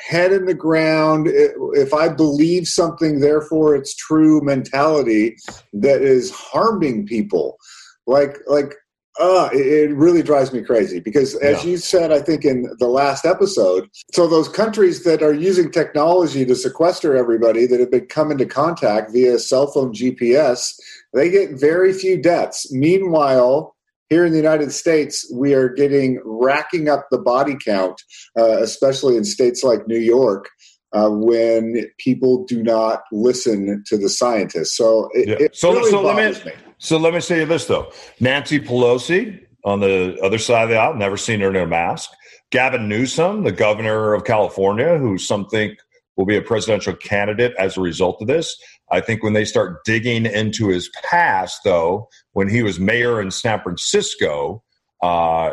head 0.00 0.32
in 0.32 0.46
the 0.46 0.54
ground 0.54 1.26
if 1.28 1.92
i 1.92 2.08
believe 2.08 2.66
something 2.66 3.20
therefore 3.20 3.74
it's 3.74 3.94
true 3.94 4.40
mentality 4.40 5.36
that 5.74 6.00
is 6.00 6.30
harming 6.30 7.06
people 7.06 7.58
like 8.06 8.38
like 8.46 8.74
uh, 9.20 9.50
it, 9.52 9.94
really 9.96 10.22
drives 10.22 10.50
me 10.50 10.62
crazy 10.62 10.98
because 10.98 11.34
as 11.36 11.62
yeah. 11.62 11.70
you 11.72 11.76
said 11.76 12.10
i 12.10 12.20
think 12.20 12.44
in 12.44 12.64
the 12.78 12.88
last 12.88 13.26
episode 13.26 13.86
so 14.12 14.26
those 14.26 14.48
countries 14.48 15.04
that 15.04 15.22
are 15.22 15.34
using 15.34 15.70
technology 15.70 16.46
to 16.46 16.54
sequester 16.54 17.14
everybody 17.14 17.66
that 17.66 17.80
have 17.80 17.90
been 17.90 18.06
come 18.06 18.30
into 18.30 18.46
contact 18.46 19.12
via 19.12 19.38
cell 19.38 19.66
phone 19.66 19.92
gps 19.92 20.74
they 21.12 21.28
get 21.28 21.50
very 21.60 21.92
few 21.92 22.20
deaths 22.22 22.72
meanwhile 22.72 23.76
here 24.10 24.26
in 24.26 24.32
the 24.32 24.38
United 24.38 24.72
States, 24.72 25.32
we 25.32 25.54
are 25.54 25.68
getting 25.68 26.20
racking 26.24 26.88
up 26.88 27.06
the 27.10 27.18
body 27.18 27.56
count, 27.64 28.02
uh, 28.38 28.58
especially 28.58 29.16
in 29.16 29.24
states 29.24 29.62
like 29.62 29.86
New 29.86 29.98
York, 29.98 30.48
uh, 30.92 31.08
when 31.08 31.86
people 31.98 32.44
do 32.44 32.62
not 32.62 33.02
listen 33.12 33.82
to 33.86 33.96
the 33.96 34.08
scientists. 34.08 34.76
So 34.76 35.08
it, 35.14 35.28
yeah. 35.28 35.36
it 35.46 35.56
so, 35.56 35.72
really 35.72 35.90
so 35.90 36.02
let 36.02 36.16
me, 36.16 36.44
me, 36.44 36.56
So 36.78 36.98
let 36.98 37.14
me 37.14 37.20
say 37.20 37.44
this 37.44 37.66
though: 37.66 37.92
Nancy 38.18 38.58
Pelosi 38.58 39.46
on 39.64 39.80
the 39.80 40.18
other 40.22 40.38
side 40.38 40.64
of 40.64 40.68
the 40.70 40.76
aisle, 40.76 40.94
never 40.94 41.16
seen 41.16 41.40
her 41.40 41.50
in 41.50 41.56
a 41.56 41.66
mask. 41.66 42.10
Gavin 42.50 42.88
Newsom, 42.88 43.44
the 43.44 43.52
governor 43.52 44.12
of 44.12 44.24
California, 44.24 44.98
who 44.98 45.18
some 45.18 45.46
think 45.46 45.78
will 46.20 46.26
be 46.26 46.36
a 46.36 46.42
presidential 46.42 46.94
candidate 46.94 47.54
as 47.58 47.78
a 47.78 47.80
result 47.80 48.20
of 48.20 48.28
this. 48.28 48.54
I 48.90 49.00
think 49.00 49.22
when 49.22 49.32
they 49.32 49.46
start 49.46 49.82
digging 49.86 50.26
into 50.26 50.68
his 50.68 50.90
past, 51.02 51.62
though, 51.64 52.10
when 52.32 52.46
he 52.46 52.62
was 52.62 52.78
mayor 52.78 53.22
in 53.22 53.30
San 53.30 53.58
Francisco, 53.62 54.62
uh, 55.02 55.52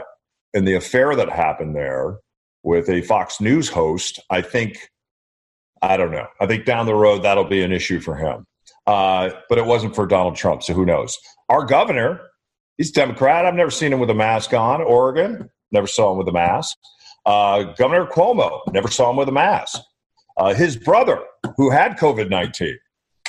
and 0.54 0.68
the 0.68 0.74
affair 0.74 1.16
that 1.16 1.30
happened 1.30 1.74
there 1.74 2.18
with 2.64 2.90
a 2.90 3.02
Fox 3.04 3.40
News 3.40 3.70
host, 3.70 4.20
I 4.30 4.42
think, 4.42 4.90
I 5.82 5.96
don't 5.96 6.12
know. 6.12 6.28
I 6.42 6.48
think 6.48 6.66
down 6.66 6.86
the 6.86 6.96
road 6.96 7.24
that'll 7.24 7.46
be 7.46 7.62
an 7.62 7.72
issue 7.72 8.02
for 8.02 8.16
him. 8.16 8.46
Uh, 8.86 9.30
but 9.48 9.58
it 9.58 9.66
wasn't 9.66 9.96
for 9.96 10.06
Donald 10.06 10.36
Trump, 10.36 10.64
so 10.64 10.74
who 10.74 10.86
knows? 10.86 11.18
Our 11.48 11.64
governor, 11.64 12.20
he's 12.78 12.92
Democrat. 12.92 13.46
I've 13.46 13.56
never 13.56 13.72
seen 13.72 13.94
him 13.94 14.02
with 14.02 14.10
a 14.10 14.16
mask 14.16 14.54
on. 14.54 14.82
Oregon, 14.82 15.50
never 15.72 15.88
saw 15.88 16.12
him 16.12 16.18
with 16.18 16.28
a 16.28 16.34
mask. 16.34 16.76
Uh, 17.26 17.64
Governor 17.78 18.06
Cuomo, 18.06 18.62
never 18.74 18.90
saw 18.90 19.10
him 19.10 19.16
with 19.16 19.30
a 19.30 19.34
mask. 19.34 19.80
Uh, 20.38 20.54
his 20.54 20.78
brother, 20.78 21.20
who 21.56 21.70
had 21.70 21.98
COVID 21.98 22.30
19, 22.30 22.78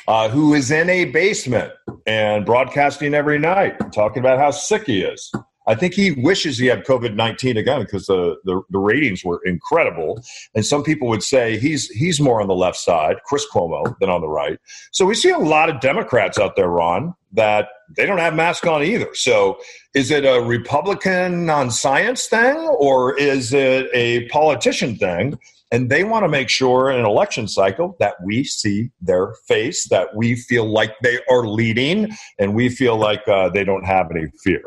uh, 0.07 0.29
who 0.29 0.55
is 0.55 0.71
in 0.71 0.91
a 0.91 1.07
basement 1.07 1.73
and 2.07 2.45
broadcasting 2.45 3.15
every 3.15 3.39
night, 3.39 3.77
talking 3.93 4.21
about 4.21 4.39
how 4.39 4.51
sick 4.51 4.87
he 4.87 5.03
is. 5.03 5.33
I 5.69 5.75
think 5.75 5.93
he 5.93 6.13
wishes 6.13 6.57
he 6.59 6.67
had 6.67 6.85
COVID 6.85 7.15
nineteen 7.15 7.57
again 7.59 7.83
because 7.83 8.07
the, 8.07 8.37
the, 8.45 8.63
the 8.71 8.79
ratings 8.79 9.23
were 9.25 9.41
incredible. 9.45 10.23
And 10.55 10.65
some 10.65 10.83
people 10.83 11.09
would 11.09 11.23
say 11.23 11.59
he's 11.59 11.89
he's 11.91 12.21
more 12.21 12.41
on 12.41 12.49
the 12.49 12.55
left 12.55 12.79
side, 12.79 13.17
Chris 13.27 13.47
Cuomo, 13.53 13.95
than 14.01 14.09
on 14.09 14.23
the 14.23 14.29
right. 14.29 14.59
So 14.93 15.05
we 15.05 15.15
see 15.15 15.31
a 15.31 15.39
lot 15.39 15.69
of 15.69 15.81
Democrats 15.81 16.39
out 16.39 16.57
there, 16.57 16.69
Ron, 16.69 17.15
that 17.33 17.69
they 17.97 18.07
don't 18.07 18.19
have 18.19 18.35
masks 18.35 18.67
on 18.67 18.83
either. 18.83 19.15
So 19.15 19.59
is 19.95 20.11
it 20.11 20.25
a 20.25 20.41
Republican 20.41 21.45
non 21.45 21.71
science 21.71 22.27
thing 22.27 22.57
or 22.57 23.17
is 23.19 23.53
it 23.53 23.89
a 23.93 24.27
politician 24.29 24.97
thing? 24.97 25.39
And 25.71 25.91
they 25.91 26.03
want 26.03 26.25
to 26.25 26.29
make 26.29 26.49
sure 26.49 26.91
in 26.91 26.99
an 26.99 27.05
election 27.05 27.47
cycle 27.47 27.95
that 28.01 28.15
we 28.25 28.43
see 28.43 28.91
their 29.03 29.35
face, 29.47 29.87
that 29.89 30.17
we 30.17 30.35
feel 30.35 30.65
like 30.65 30.95
they 31.03 31.19
are 31.31 31.47
leading, 31.47 32.11
and 32.39 32.55
we 32.55 32.71
feel 32.71 32.97
like 32.97 33.27
uh, 33.29 33.51
they 33.51 33.65
don't 33.65 33.85
have 33.85 34.11
any 34.11 34.29
fear. 34.43 34.63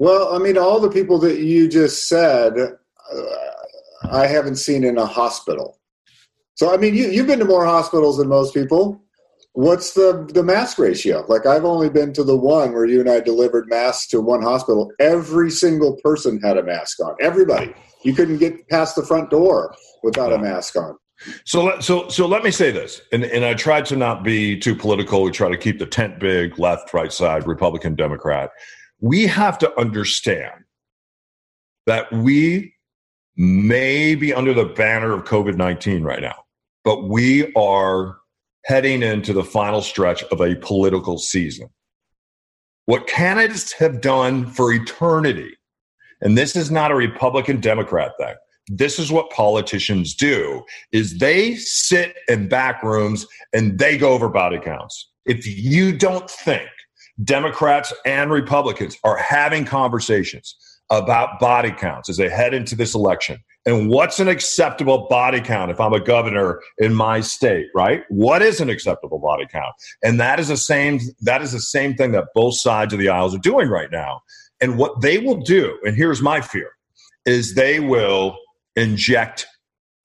Well, 0.00 0.34
I 0.34 0.38
mean, 0.38 0.56
all 0.56 0.80
the 0.80 0.88
people 0.88 1.18
that 1.18 1.40
you 1.40 1.68
just 1.68 2.08
said, 2.08 2.54
uh, 2.58 3.22
I 4.10 4.26
haven't 4.26 4.56
seen 4.56 4.82
in 4.82 4.96
a 4.96 5.04
hospital. 5.04 5.78
So, 6.54 6.72
I 6.72 6.78
mean, 6.78 6.94
you, 6.94 7.10
you've 7.10 7.26
been 7.26 7.38
to 7.40 7.44
more 7.44 7.66
hospitals 7.66 8.16
than 8.16 8.26
most 8.26 8.54
people. 8.54 9.04
What's 9.52 9.92
the 9.92 10.26
the 10.32 10.42
mask 10.42 10.78
ratio? 10.78 11.26
Like 11.28 11.44
I've 11.44 11.66
only 11.66 11.90
been 11.90 12.14
to 12.14 12.24
the 12.24 12.36
one 12.36 12.72
where 12.72 12.86
you 12.86 13.00
and 13.00 13.10
I 13.10 13.20
delivered 13.20 13.68
masks 13.68 14.06
to 14.08 14.22
one 14.22 14.40
hospital. 14.40 14.90
Every 15.00 15.50
single 15.50 15.98
person 16.02 16.40
had 16.40 16.56
a 16.56 16.62
mask 16.62 16.98
on. 17.00 17.14
Everybody. 17.20 17.74
You 18.02 18.14
couldn't 18.14 18.38
get 18.38 18.68
past 18.68 18.96
the 18.96 19.04
front 19.04 19.28
door 19.28 19.74
without 20.02 20.32
a 20.32 20.38
mask 20.38 20.76
on. 20.76 20.96
So 21.44 21.64
let 21.64 21.82
so 21.84 22.08
so 22.08 22.26
let 22.26 22.42
me 22.42 22.50
say 22.50 22.70
this, 22.70 23.02
and 23.12 23.24
and 23.24 23.44
I 23.44 23.52
tried 23.52 23.84
to 23.86 23.96
not 23.96 24.24
be 24.24 24.58
too 24.58 24.74
political. 24.74 25.24
We 25.24 25.30
try 25.30 25.50
to 25.50 25.58
keep 25.58 25.78
the 25.78 25.86
tent 25.86 26.20
big, 26.20 26.58
left, 26.58 26.94
right 26.94 27.12
side, 27.12 27.46
Republican, 27.46 27.96
Democrat. 27.96 28.50
We 29.00 29.26
have 29.26 29.58
to 29.58 29.80
understand 29.80 30.64
that 31.86 32.12
we 32.12 32.74
may 33.36 34.14
be 34.14 34.34
under 34.34 34.52
the 34.52 34.66
banner 34.66 35.12
of 35.12 35.24
COVID 35.24 35.56
nineteen 35.56 36.02
right 36.02 36.20
now, 36.20 36.44
but 36.84 37.08
we 37.08 37.52
are 37.54 38.18
heading 38.66 39.02
into 39.02 39.32
the 39.32 39.44
final 39.44 39.80
stretch 39.80 40.22
of 40.24 40.40
a 40.40 40.54
political 40.56 41.18
season. 41.18 41.68
what 42.90 43.06
candidates 43.06 43.72
have 43.74 44.00
done 44.00 44.44
for 44.44 44.72
eternity, 44.72 45.56
and 46.22 46.36
this 46.36 46.56
is 46.56 46.72
not 46.72 46.90
a 46.90 46.96
Republican 46.96 47.60
Democrat 47.60 48.10
thing. 48.18 48.34
This 48.66 48.98
is 48.98 49.12
what 49.12 49.30
politicians 49.30 50.12
do 50.12 50.64
is 50.90 51.18
they 51.18 51.54
sit 51.54 52.16
in 52.26 52.48
back 52.48 52.82
rooms 52.82 53.28
and 53.52 53.78
they 53.78 53.96
go 53.96 54.12
over 54.12 54.28
body 54.28 54.58
counts. 54.58 55.08
If 55.24 55.46
you 55.46 55.96
don't 55.96 56.28
think 56.28 56.68
Democrats 57.24 57.92
and 58.04 58.30
Republicans 58.30 58.96
are 59.04 59.16
having 59.16 59.64
conversations 59.64 60.56
about 60.90 61.38
body 61.38 61.70
counts 61.70 62.08
as 62.08 62.16
they 62.16 62.28
head 62.28 62.52
into 62.52 62.74
this 62.74 62.94
election. 62.94 63.38
And 63.66 63.90
what's 63.90 64.18
an 64.18 64.28
acceptable 64.28 65.06
body 65.08 65.40
count 65.40 65.70
if 65.70 65.80
I'm 65.80 65.92
a 65.92 66.00
governor 66.00 66.60
in 66.78 66.94
my 66.94 67.20
state, 67.20 67.66
right? 67.74 68.02
What 68.08 68.42
is 68.42 68.60
an 68.60 68.70
acceptable 68.70 69.18
body 69.18 69.46
count? 69.46 69.74
And 70.02 70.18
that 70.18 70.40
is 70.40 70.48
the 70.48 70.56
same 70.56 70.98
that 71.20 71.42
is 71.42 71.52
the 71.52 71.60
same 71.60 71.94
thing 71.94 72.12
that 72.12 72.28
both 72.34 72.58
sides 72.58 72.92
of 72.92 72.98
the 72.98 73.08
aisles 73.08 73.34
are 73.34 73.38
doing 73.38 73.68
right 73.68 73.90
now. 73.90 74.22
And 74.60 74.78
what 74.78 75.00
they 75.00 75.18
will 75.18 75.40
do, 75.40 75.78
and 75.84 75.94
here's 75.94 76.22
my 76.22 76.40
fear, 76.40 76.70
is 77.26 77.54
they 77.54 77.80
will 77.80 78.36
inject 78.76 79.46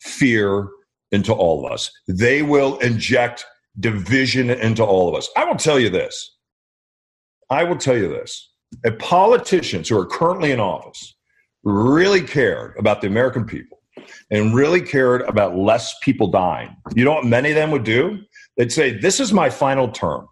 fear 0.01 0.67
into 1.11 1.33
all 1.33 1.65
of 1.65 1.71
us. 1.71 1.91
They 2.07 2.41
will 2.41 2.77
inject 2.79 3.45
division 3.79 4.49
into 4.49 4.83
all 4.83 5.09
of 5.09 5.15
us. 5.15 5.29
I 5.37 5.45
will 5.45 5.55
tell 5.55 5.79
you 5.79 5.89
this. 5.89 6.34
I 7.49 7.63
will 7.63 7.77
tell 7.77 7.97
you 7.97 8.07
this 8.07 8.51
if 8.83 8.97
politicians 8.99 9.89
who 9.89 9.97
are 9.97 10.05
currently 10.05 10.51
in 10.51 10.59
office 10.59 11.15
really 11.63 12.21
cared 12.21 12.75
about 12.77 13.01
the 13.01 13.07
American 13.07 13.45
people 13.45 13.81
and 14.29 14.53
really 14.53 14.81
cared 14.81 15.21
about 15.23 15.55
less 15.55 15.95
people 16.01 16.27
dying, 16.27 16.75
you 16.95 17.05
know 17.05 17.13
what 17.13 17.25
many 17.25 17.49
of 17.49 17.55
them 17.55 17.71
would 17.71 17.83
do? 17.83 18.19
They'd 18.57 18.71
say, 18.71 18.97
This 18.97 19.19
is 19.19 19.33
my 19.33 19.49
final 19.49 19.89
term. 19.89 20.27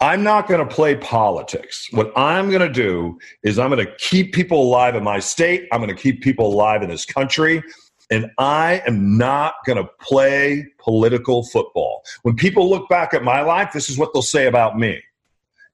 I'm 0.00 0.22
not 0.22 0.46
going 0.46 0.66
to 0.66 0.74
play 0.74 0.96
politics. 0.96 1.88
What 1.90 2.12
I'm 2.16 2.50
going 2.50 2.60
to 2.60 2.72
do 2.72 3.18
is 3.42 3.58
I'm 3.58 3.70
going 3.70 3.84
to 3.84 3.92
keep 3.96 4.34
people 4.34 4.62
alive 4.62 4.94
in 4.94 5.02
my 5.02 5.20
state. 5.20 5.66
I'm 5.72 5.80
going 5.80 5.94
to 5.94 6.00
keep 6.00 6.22
people 6.22 6.52
alive 6.52 6.82
in 6.82 6.90
this 6.90 7.06
country. 7.06 7.62
And 8.10 8.30
I 8.38 8.82
am 8.86 9.16
not 9.16 9.54
going 9.64 9.78
to 9.78 9.88
play 10.00 10.66
political 10.78 11.44
football. 11.44 12.04
When 12.22 12.36
people 12.36 12.68
look 12.68 12.90
back 12.90 13.14
at 13.14 13.24
my 13.24 13.40
life, 13.40 13.72
this 13.72 13.88
is 13.88 13.96
what 13.96 14.12
they'll 14.12 14.22
say 14.22 14.46
about 14.46 14.78
me 14.78 15.00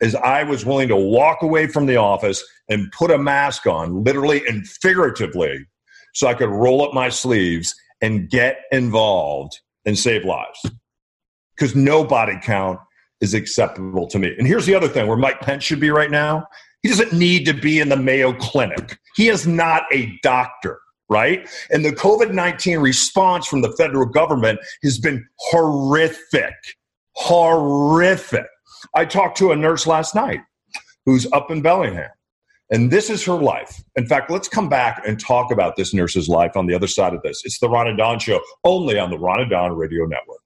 is 0.02 0.14
I 0.16 0.42
was 0.42 0.66
willing 0.66 0.88
to 0.88 0.96
walk 0.96 1.42
away 1.42 1.68
from 1.68 1.86
the 1.86 1.96
office 1.96 2.44
and 2.68 2.90
put 2.92 3.10
a 3.10 3.18
mask 3.18 3.66
on, 3.66 4.04
literally 4.04 4.42
and 4.46 4.66
figuratively, 4.66 5.64
so 6.12 6.26
I 6.26 6.34
could 6.34 6.50
roll 6.50 6.82
up 6.82 6.92
my 6.92 7.08
sleeves 7.08 7.74
and 8.02 8.28
get 8.28 8.62
involved 8.72 9.58
and 9.86 9.96
save 9.96 10.24
lives. 10.24 10.60
Because 11.56 11.76
no 11.76 12.04
body 12.04 12.38
count 12.42 12.80
is 13.20 13.32
acceptable 13.32 14.08
to 14.08 14.18
me. 14.18 14.34
And 14.36 14.46
here's 14.46 14.66
the 14.66 14.74
other 14.74 14.88
thing 14.88 15.06
where 15.06 15.16
Mike 15.16 15.40
Pence 15.40 15.62
should 15.62 15.80
be 15.80 15.90
right 15.90 16.10
now. 16.10 16.46
He 16.82 16.88
doesn't 16.88 17.12
need 17.12 17.46
to 17.46 17.54
be 17.54 17.78
in 17.78 17.88
the 17.88 17.96
Mayo 17.96 18.32
Clinic. 18.32 18.98
He 19.14 19.28
is 19.28 19.46
not 19.46 19.84
a 19.92 20.18
doctor, 20.24 20.80
right? 21.08 21.48
And 21.70 21.84
the 21.84 21.92
COVID 21.92 22.32
19 22.32 22.78
response 22.78 23.46
from 23.46 23.62
the 23.62 23.72
federal 23.78 24.06
government 24.06 24.58
has 24.82 24.98
been 24.98 25.24
horrific. 25.38 26.54
Horrific. 27.14 28.46
I 28.94 29.04
talked 29.04 29.38
to 29.38 29.52
a 29.52 29.56
nurse 29.56 29.86
last 29.86 30.14
night 30.14 30.40
who's 31.06 31.30
up 31.32 31.50
in 31.50 31.62
Bellingham. 31.62 32.10
And 32.70 32.90
this 32.90 33.10
is 33.10 33.24
her 33.26 33.34
life. 33.34 33.82
In 33.96 34.06
fact, 34.06 34.30
let's 34.30 34.48
come 34.48 34.68
back 34.68 35.02
and 35.06 35.20
talk 35.20 35.50
about 35.52 35.76
this 35.76 35.92
nurse's 35.92 36.28
life 36.28 36.56
on 36.56 36.66
the 36.66 36.74
other 36.74 36.86
side 36.86 37.12
of 37.12 37.22
this. 37.22 37.42
It's 37.44 37.58
the 37.58 37.68
Ron 37.68 37.88
and 37.88 37.98
Don 37.98 38.18
Show, 38.18 38.40
only 38.64 38.98
on 38.98 39.10
the 39.10 39.18
Ron 39.18 39.40
and 39.40 39.50
Don 39.50 39.72
Radio 39.72 40.06
Network. 40.06 40.41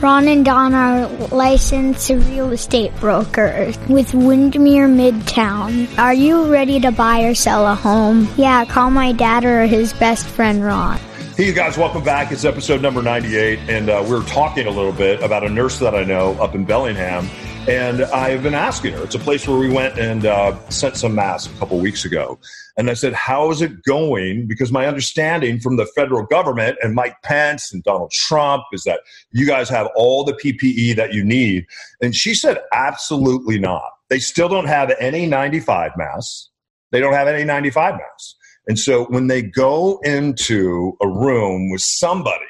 Ron 0.00 0.28
and 0.28 0.44
Don 0.44 0.74
are 0.74 1.08
licensed 1.34 2.08
real 2.08 2.52
estate 2.52 2.94
brokers 3.00 3.76
with 3.88 4.14
Windermere 4.14 4.86
Midtown. 4.86 5.98
Are 5.98 6.14
you 6.14 6.44
ready 6.52 6.78
to 6.78 6.92
buy 6.92 7.22
or 7.22 7.34
sell 7.34 7.66
a 7.66 7.74
home? 7.74 8.28
Yeah, 8.36 8.64
call 8.64 8.90
my 8.90 9.10
dad 9.10 9.44
or 9.44 9.66
his 9.66 9.92
best 9.94 10.24
friend 10.24 10.64
Ron. 10.64 10.98
Hey, 11.36 11.52
guys, 11.52 11.76
welcome 11.76 12.04
back. 12.04 12.30
It's 12.30 12.44
episode 12.44 12.80
number 12.80 13.02
98, 13.02 13.58
and 13.68 13.90
uh, 13.90 14.04
we're 14.08 14.22
talking 14.26 14.68
a 14.68 14.70
little 14.70 14.92
bit 14.92 15.20
about 15.20 15.42
a 15.44 15.48
nurse 15.48 15.80
that 15.80 15.96
I 15.96 16.04
know 16.04 16.34
up 16.34 16.54
in 16.54 16.64
Bellingham. 16.64 17.28
And 17.68 18.00
I've 18.04 18.42
been 18.42 18.54
asking 18.54 18.94
her. 18.94 19.04
It's 19.04 19.14
a 19.14 19.18
place 19.18 19.46
where 19.46 19.58
we 19.58 19.68
went 19.68 19.98
and 19.98 20.24
uh, 20.24 20.58
sent 20.70 20.96
some 20.96 21.14
masks 21.14 21.54
a 21.54 21.58
couple 21.58 21.78
weeks 21.78 22.06
ago. 22.06 22.38
And 22.78 22.88
I 22.88 22.94
said, 22.94 23.12
How 23.12 23.50
is 23.50 23.60
it 23.60 23.82
going? 23.82 24.46
Because 24.46 24.72
my 24.72 24.86
understanding 24.86 25.60
from 25.60 25.76
the 25.76 25.84
federal 25.84 26.24
government 26.24 26.78
and 26.80 26.94
Mike 26.94 27.20
Pence 27.22 27.70
and 27.70 27.82
Donald 27.82 28.10
Trump 28.10 28.62
is 28.72 28.84
that 28.84 29.00
you 29.32 29.46
guys 29.46 29.68
have 29.68 29.86
all 29.94 30.24
the 30.24 30.32
PPE 30.32 30.96
that 30.96 31.12
you 31.12 31.22
need. 31.22 31.66
And 32.00 32.14
she 32.14 32.32
said, 32.32 32.56
Absolutely 32.72 33.58
not. 33.58 33.90
They 34.08 34.18
still 34.18 34.48
don't 34.48 34.66
have 34.66 34.88
N95 34.88 35.94
masks. 35.98 36.48
They 36.90 37.00
don't 37.00 37.12
have 37.12 37.28
N95 37.28 37.98
masks. 37.98 38.34
And 38.66 38.78
so 38.78 39.04
when 39.10 39.26
they 39.26 39.42
go 39.42 40.00
into 40.04 40.96
a 41.02 41.06
room 41.06 41.68
with 41.70 41.82
somebody 41.82 42.46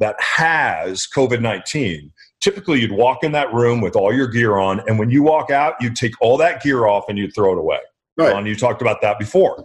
that 0.00 0.16
has 0.20 1.06
COVID 1.06 1.40
19, 1.40 2.12
typically 2.44 2.78
you'd 2.78 2.92
walk 2.92 3.24
in 3.24 3.32
that 3.32 3.52
room 3.54 3.80
with 3.80 3.96
all 3.96 4.12
your 4.12 4.28
gear 4.28 4.58
on. 4.58 4.80
And 4.86 4.98
when 4.98 5.08
you 5.08 5.22
walk 5.22 5.50
out, 5.50 5.74
you'd 5.80 5.96
take 5.96 6.12
all 6.20 6.36
that 6.36 6.62
gear 6.62 6.86
off 6.86 7.04
and 7.08 7.16
you'd 7.16 7.34
throw 7.34 7.52
it 7.52 7.58
away. 7.58 7.78
Right. 8.18 8.36
And 8.36 8.46
you 8.46 8.54
talked 8.54 8.82
about 8.82 9.00
that 9.00 9.18
before. 9.18 9.64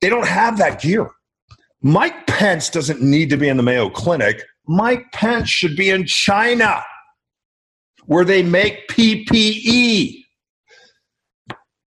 They 0.00 0.08
don't 0.08 0.26
have 0.26 0.56
that 0.58 0.80
gear. 0.80 1.10
Mike 1.82 2.26
Pence 2.28 2.70
doesn't 2.70 3.02
need 3.02 3.28
to 3.30 3.36
be 3.36 3.48
in 3.48 3.56
the 3.56 3.64
Mayo 3.64 3.90
Clinic. 3.90 4.42
Mike 4.66 5.10
Pence 5.12 5.50
should 5.50 5.76
be 5.76 5.90
in 5.90 6.06
China 6.06 6.82
where 8.06 8.24
they 8.24 8.42
make 8.42 8.88
PPE. 8.88 10.22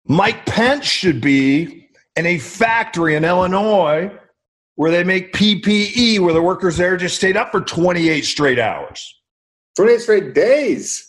Mike 0.07 0.45
Pence 0.45 0.87
should 0.87 1.21
be 1.21 1.89
in 2.15 2.27
a 2.27 2.39
factory 2.39 3.17
in 3.17 3.25
Illinois 3.25 4.13
where 4.75 4.91
they 4.91 5.03
make 5.03 5.33
PPE, 5.33 6.21
where 6.21 6.35
the 6.35 6.43
workers 6.43 6.77
there 6.77 6.97
just 6.97 7.17
stayed 7.17 7.37
up 7.37 7.51
for 7.51 7.61
28 7.61 8.25
straight 8.25 8.59
hours. 8.59 9.20
28 9.81 10.01
straight 10.01 10.35
days. 10.35 11.07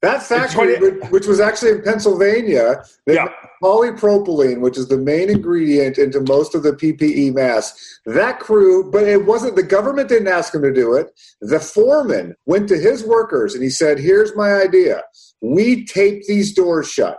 That 0.00 0.22
factory, 0.22 0.76
20, 0.76 1.08
which 1.08 1.26
was 1.26 1.40
actually 1.40 1.72
in 1.72 1.82
Pennsylvania, 1.82 2.84
they 3.06 3.14
yeah. 3.14 3.28
polypropylene, 3.62 4.60
which 4.60 4.78
is 4.78 4.86
the 4.86 4.96
main 4.96 5.28
ingredient 5.28 5.98
into 5.98 6.20
most 6.20 6.54
of 6.54 6.62
the 6.62 6.72
PPE 6.72 7.34
masks. 7.34 8.00
That 8.06 8.38
crew, 8.38 8.90
but 8.90 9.04
it 9.04 9.26
wasn't 9.26 9.56
the 9.56 9.64
government 9.64 10.08
didn't 10.08 10.28
ask 10.28 10.54
him 10.54 10.62
to 10.62 10.72
do 10.72 10.94
it. 10.94 11.10
The 11.40 11.58
foreman 11.58 12.36
went 12.46 12.68
to 12.68 12.78
his 12.78 13.04
workers 13.04 13.54
and 13.54 13.62
he 13.62 13.70
said, 13.70 13.98
"Here's 13.98 14.36
my 14.36 14.52
idea. 14.52 15.02
We 15.40 15.84
tape 15.84 16.24
these 16.26 16.54
doors 16.54 16.88
shut. 16.88 17.18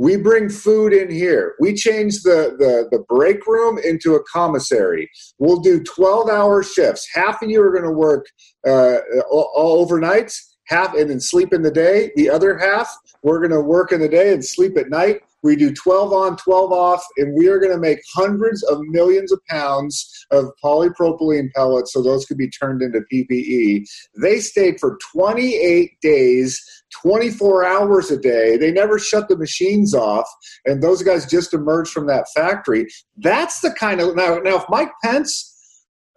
We 0.00 0.16
bring 0.16 0.48
food 0.48 0.94
in 0.94 1.10
here. 1.10 1.56
We 1.60 1.74
change 1.74 2.22
the, 2.22 2.56
the, 2.58 2.88
the 2.90 3.04
break 3.06 3.46
room 3.46 3.78
into 3.84 4.14
a 4.14 4.24
commissary. 4.24 5.10
We'll 5.38 5.60
do 5.60 5.82
12 5.82 6.30
hour 6.30 6.62
shifts. 6.62 7.06
Half 7.12 7.42
of 7.42 7.50
you 7.50 7.60
are 7.60 7.70
going 7.70 7.84
to 7.84 7.90
work 7.90 8.24
uh, 8.66 8.96
all, 9.30 9.52
all 9.54 9.86
overnights, 9.86 10.38
half 10.68 10.94
and 10.94 11.10
then 11.10 11.20
sleep 11.20 11.52
in 11.52 11.60
the 11.60 11.70
day. 11.70 12.12
The 12.16 12.30
other 12.30 12.56
half, 12.56 12.90
we're 13.22 13.40
going 13.40 13.50
to 13.50 13.60
work 13.60 13.92
in 13.92 14.00
the 14.00 14.08
day 14.08 14.32
and 14.32 14.42
sleep 14.42 14.78
at 14.78 14.88
night. 14.88 15.20
We 15.42 15.56
do 15.56 15.72
12 15.72 16.12
on, 16.12 16.36
12 16.36 16.72
off, 16.72 17.04
and 17.16 17.34
we 17.36 17.48
are 17.48 17.58
going 17.58 17.72
to 17.72 17.78
make 17.78 18.00
hundreds 18.14 18.62
of 18.64 18.78
millions 18.82 19.32
of 19.32 19.40
pounds 19.48 20.26
of 20.30 20.46
polypropylene 20.62 21.48
pellets 21.54 21.92
so 21.92 22.02
those 22.02 22.26
could 22.26 22.36
be 22.36 22.50
turned 22.50 22.82
into 22.82 23.00
PPE. 23.12 23.84
They 24.20 24.40
stayed 24.40 24.78
for 24.78 24.98
28 25.12 25.92
days, 26.02 26.60
24 27.02 27.64
hours 27.64 28.10
a 28.10 28.18
day. 28.18 28.56
They 28.56 28.70
never 28.70 28.98
shut 28.98 29.28
the 29.28 29.36
machines 29.36 29.94
off, 29.94 30.28
and 30.64 30.82
those 30.82 31.02
guys 31.02 31.30
just 31.30 31.54
emerged 31.54 31.92
from 31.92 32.06
that 32.08 32.26
factory. 32.34 32.86
That's 33.16 33.60
the 33.60 33.70
kind 33.70 34.00
of 34.00 34.16
now. 34.16 34.38
Now, 34.38 34.56
if 34.56 34.64
Mike 34.68 34.92
Pence 35.02 35.46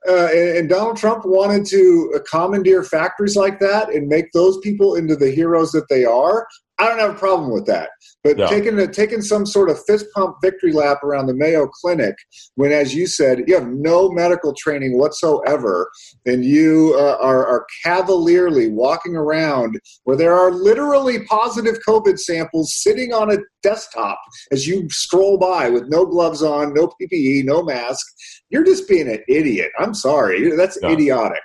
uh, 0.07 0.27
and, 0.33 0.67
Donald 0.67 0.97
Trump 0.97 1.23
wanted 1.25 1.65
to 1.67 2.19
commandeer 2.29 2.83
factories 2.83 3.35
like 3.35 3.59
that 3.59 3.89
and 3.89 4.07
make 4.07 4.31
those 4.33 4.57
people 4.59 4.95
into 4.95 5.15
the 5.15 5.31
heroes 5.31 5.71
that 5.71 5.87
they 5.89 6.03
are, 6.03 6.45
I 6.83 6.89
don't 6.89 6.99
have 6.99 7.15
a 7.15 7.19
problem 7.19 7.49
with 7.51 7.65
that. 7.67 7.91
But 8.25 8.37
no. 8.37 8.47
taking 8.47 8.77
a, 8.77 8.87
taking 8.87 9.21
some 9.21 9.45
sort 9.45 9.69
of 9.69 9.81
fist 9.85 10.05
pump 10.13 10.35
victory 10.41 10.73
lap 10.73 11.01
around 11.01 11.27
the 11.27 11.33
Mayo 11.33 11.67
Clinic, 11.67 12.15
when, 12.55 12.73
as 12.73 12.93
you 12.93 13.07
said, 13.07 13.43
you 13.47 13.55
have 13.55 13.67
no 13.67 14.09
medical 14.09 14.53
training 14.53 14.97
whatsoever, 14.97 15.89
and 16.25 16.43
you 16.43 16.93
uh, 16.97 17.17
are, 17.21 17.45
are 17.45 17.65
cavalierly 17.85 18.69
walking 18.69 19.15
around 19.15 19.79
where 20.03 20.17
there 20.17 20.33
are 20.33 20.51
literally 20.51 21.23
positive 21.25 21.77
COVID 21.87 22.19
samples 22.19 22.75
sitting 22.75 23.13
on 23.13 23.31
a 23.31 23.37
desktop 23.61 24.19
as 24.51 24.67
you 24.67 24.89
stroll 24.89 25.37
by 25.37 25.69
with 25.69 25.87
no 25.87 26.05
gloves 26.05 26.43
on, 26.43 26.73
no 26.73 26.87
PPE, 27.01 27.45
no 27.45 27.63
mask, 27.63 28.05
you're 28.49 28.65
just 28.65 28.89
being 28.89 29.07
an 29.07 29.23
idiot. 29.29 29.71
I'm 29.79 29.93
sorry. 29.93 30.53
That's 30.55 30.81
no. 30.81 30.91
idiotic. 30.91 31.41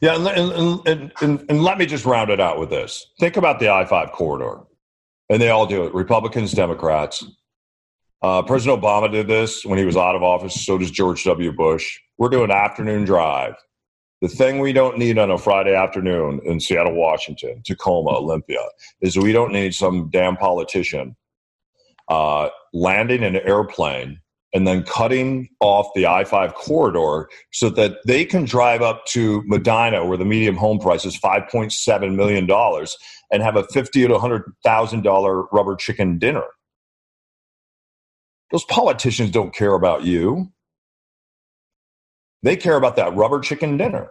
Yeah, 0.00 0.16
and, 0.16 0.26
and, 0.26 0.86
and, 0.86 1.12
and, 1.20 1.44
and 1.48 1.62
let 1.62 1.78
me 1.78 1.86
just 1.86 2.04
round 2.04 2.30
it 2.30 2.40
out 2.40 2.58
with 2.58 2.70
this. 2.70 3.06
Think 3.18 3.36
about 3.36 3.60
the 3.60 3.70
I 3.70 3.84
5 3.84 4.12
corridor 4.12 4.64
and 5.30 5.40
they 5.40 5.48
all 5.48 5.64
do 5.64 5.84
it 5.84 5.94
Republicans, 5.94 6.52
Democrats. 6.52 7.24
Uh, 8.20 8.42
President 8.42 8.82
Obama 8.82 9.10
did 9.10 9.28
this 9.28 9.64
when 9.64 9.78
he 9.78 9.86
was 9.86 9.96
out 9.96 10.14
of 10.14 10.22
office. 10.22 10.66
So 10.66 10.76
does 10.76 10.90
George 10.90 11.24
W. 11.24 11.52
Bush. 11.52 11.98
We're 12.18 12.28
doing 12.28 12.50
afternoon 12.50 13.04
drive. 13.04 13.54
The 14.20 14.28
thing 14.28 14.58
we 14.58 14.74
don't 14.74 14.98
need 14.98 15.16
on 15.16 15.30
a 15.30 15.38
Friday 15.38 15.74
afternoon 15.74 16.40
in 16.44 16.60
Seattle, 16.60 16.92
Washington, 16.92 17.62
Tacoma, 17.64 18.10
Olympia, 18.10 18.60
is 19.00 19.16
we 19.16 19.32
don't 19.32 19.52
need 19.52 19.74
some 19.74 20.10
damn 20.10 20.36
politician 20.36 21.16
uh, 22.08 22.50
landing 22.74 23.24
an 23.24 23.36
airplane 23.36 24.20
and 24.52 24.66
then 24.66 24.82
cutting 24.82 25.48
off 25.60 25.86
the 25.94 26.06
I 26.06 26.24
5 26.24 26.54
corridor 26.54 27.28
so 27.52 27.70
that 27.70 27.98
they 28.06 28.24
can 28.24 28.44
drive 28.44 28.82
up 28.82 29.06
to 29.06 29.42
Medina, 29.46 30.04
where 30.04 30.18
the 30.18 30.24
medium 30.24 30.56
home 30.56 30.78
price 30.78 31.04
is 31.04 31.18
$5.7 31.18 32.14
million, 32.16 32.50
and 33.32 33.42
have 33.42 33.56
a 33.56 33.62
$50 33.62 33.92
to 33.92 34.08
$100,000 34.08 35.46
rubber 35.52 35.76
chicken 35.76 36.18
dinner. 36.18 36.44
Those 38.50 38.64
politicians 38.64 39.30
don't 39.30 39.54
care 39.54 39.74
about 39.74 40.02
you. 40.02 40.50
They 42.42 42.56
care 42.56 42.76
about 42.76 42.96
that 42.96 43.14
rubber 43.14 43.40
chicken 43.40 43.76
dinner 43.76 44.10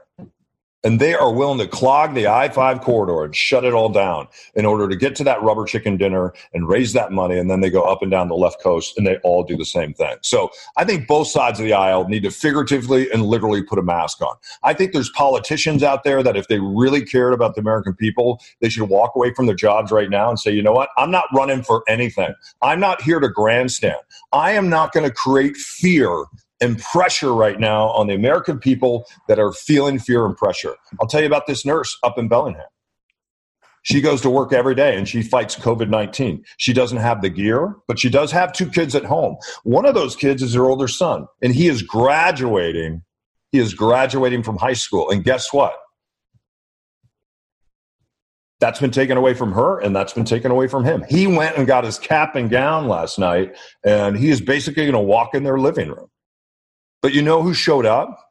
and 0.84 1.00
they 1.00 1.14
are 1.14 1.34
willing 1.34 1.60
to 1.60 1.68
clog 1.68 2.14
the 2.14 2.28
I 2.28 2.50
5 2.50 2.82
corridor 2.82 3.24
and 3.24 3.36
shut 3.36 3.66
it 3.66 3.74
all 3.74 3.90
down 3.90 4.28
in 4.56 4.66
order 4.66 4.88
to 4.88 4.96
get 4.96 5.16
to 5.18 5.24
that 5.26 5.42
rubber 5.42 5.66
chicken 5.66 5.98
dinner 5.98 6.34
and 6.54 6.68
raise 6.68 6.94
that 6.94 7.12
money. 7.12 7.38
And 7.38 7.50
then 7.50 7.62
they 7.62 7.70
go 7.70 7.84
up 7.84 8.02
and 8.02 8.10
down 8.10 8.30
the 8.30 8.36
left 8.36 8.62
coast 8.62 8.98
and 8.98 9.06
they 9.06 9.18
all 9.18 9.44
do 9.44 9.58
the 9.58 9.66
same 9.66 9.94
thing. 9.94 10.16
So 10.22 10.50
I 10.78 10.86
think 10.86 11.08
both 11.08 11.28
sides 11.28 11.60
of 11.60 11.66
the 11.66 11.74
aisle 11.74 12.08
need 12.08 12.24
to 12.24 12.32
figuratively 12.32 13.12
and 13.12 13.26
literally 13.26 13.64
put 13.64 13.80
a 13.80 13.84
mask 13.84 14.22
on. 14.22 14.36
I 14.64 14.74
think 14.74 14.94
there's 14.94 15.10
politicians 15.12 15.84
out 15.84 16.04
there 16.04 16.24
that 16.24 16.38
if 16.38 16.48
they 16.48 16.60
really 16.60 17.04
cared 17.04 17.34
about 17.34 17.56
the 17.56 17.62
American 17.62 17.94
people, 17.94 18.42
they 18.62 18.70
should 18.70 18.90
walk 18.90 19.16
away 19.16 19.34
from 19.34 19.48
their 19.48 19.56
jobs 19.56 19.92
right 19.92 20.10
now 20.10 20.30
and 20.30 20.40
say, 20.40 20.52
you 20.52 20.64
know 20.64 20.74
what? 20.74 20.90
I'm 20.98 21.12
not 21.12 21.26
running 21.34 21.64
for 21.64 21.84
anything. 21.88 22.34
I'm 22.62 22.80
not 22.80 23.02
here 23.02 23.20
to 23.20 23.30
grandstand. 23.30 23.98
I 24.32 24.52
am 24.52 24.70
not 24.70 24.94
going 24.94 25.08
to 25.08 25.14
create 25.14 25.58
fear 25.58 26.26
and 26.62 26.80
pressure 26.80 27.34
right 27.34 27.60
now 27.60 27.90
on 27.90 28.08
the 28.08 28.14
American 28.14 28.60
people 28.60 29.06
that 29.28 29.40
are 29.40 29.52
feeling 29.52 30.00
fear 30.00 30.26
and 30.26 30.36
pressure. 30.36 30.76
I'll 31.00 31.08
tell 31.08 31.22
you 31.22 31.28
about 31.28 31.48
this 31.48 31.66
nurse 31.66 31.98
up 32.04 32.18
in 32.18 32.28
Bellingham. 32.28 32.66
She 33.84 34.02
goes 34.02 34.22
to 34.22 34.30
work 34.30 34.52
every 34.52 34.76
day 34.76 34.98
and 34.98 35.08
she 35.08 35.22
fights 35.22 35.56
COVID 35.56 35.90
19. 35.90 36.44
She 36.58 36.74
doesn't 36.74 36.98
have 36.98 37.22
the 37.22 37.30
gear, 37.30 37.76
but 37.88 37.98
she 37.98 38.10
does 38.10 38.32
have 38.32 38.52
two 38.52 38.70
kids 38.70 38.94
at 38.94 39.06
home. 39.06 39.38
One 39.64 39.86
of 39.86 39.96
those 39.96 40.16
kids 40.16 40.44
is 40.44 40.54
her 40.54 40.66
older 40.66 40.88
son, 40.88 41.28
and 41.42 41.56
he 41.56 41.68
is 41.68 41.82
graduating. 41.82 43.04
He 43.52 43.60
is 43.60 43.74
graduating 43.74 44.44
from 44.44 44.58
high 44.58 44.74
school. 44.74 45.10
And 45.10 45.24
guess 45.24 45.54
what? 45.54 45.74
That's 48.60 48.82
been 48.82 48.92
taken 48.92 49.18
away 49.18 49.34
from 49.34 49.54
her, 49.54 49.80
and 49.80 49.96
that's 49.96 50.12
been 50.12 50.26
taken 50.26 50.52
away 50.52 50.68
from 50.68 50.84
him. 50.84 51.06
He 51.10 51.28
went 51.28 51.58
and 51.58 51.66
got 51.66 51.86
his 51.86 51.98
cap 51.98 52.36
and 52.36 52.50
gown 52.50 52.90
last 52.90 53.18
night, 53.18 53.56
and 53.86 54.18
he 54.18 54.30
is 54.30 54.42
basically 54.42 54.84
going 54.84 54.94
to 54.94 55.00
walk 55.00 55.34
in 55.34 55.44
their 55.44 55.58
living 55.58 55.88
room. 55.88 56.10
But 57.02 57.14
you 57.14 57.22
know 57.22 57.42
who 57.42 57.54
showed 57.54 57.86
up? 57.86 58.26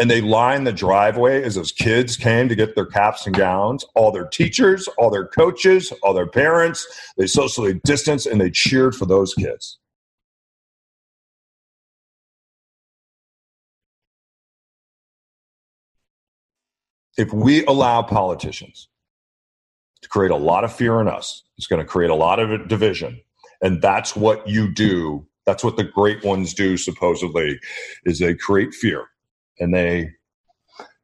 And 0.00 0.10
they 0.10 0.20
lined 0.20 0.66
the 0.66 0.72
driveway 0.72 1.42
as 1.42 1.56
those 1.56 1.72
kids 1.72 2.16
came 2.16 2.48
to 2.48 2.54
get 2.54 2.76
their 2.76 2.86
caps 2.86 3.26
and 3.26 3.36
gowns. 3.36 3.84
All 3.94 4.12
their 4.12 4.28
teachers, 4.28 4.88
all 4.96 5.10
their 5.10 5.26
coaches, 5.26 5.92
all 6.02 6.14
their 6.14 6.28
parents, 6.28 6.86
they 7.16 7.26
socially 7.26 7.80
distanced 7.84 8.26
and 8.26 8.40
they 8.40 8.50
cheered 8.50 8.94
for 8.94 9.06
those 9.06 9.34
kids. 9.34 9.78
If 17.16 17.32
we 17.32 17.64
allow 17.66 18.02
politicians 18.02 18.88
to 20.02 20.08
create 20.08 20.30
a 20.30 20.36
lot 20.36 20.62
of 20.62 20.72
fear 20.72 21.00
in 21.00 21.08
us, 21.08 21.42
it's 21.56 21.66
going 21.66 21.82
to 21.82 21.88
create 21.88 22.10
a 22.10 22.14
lot 22.14 22.38
of 22.38 22.68
division. 22.68 23.20
And 23.60 23.82
that's 23.82 24.14
what 24.14 24.46
you 24.46 24.72
do 24.72 25.26
that's 25.48 25.64
what 25.64 25.78
the 25.78 25.84
great 25.84 26.22
ones 26.22 26.52
do, 26.52 26.76
supposedly, 26.76 27.58
is 28.04 28.18
they 28.18 28.34
create 28.34 28.74
fear 28.74 29.06
and 29.58 29.72
they 29.72 30.12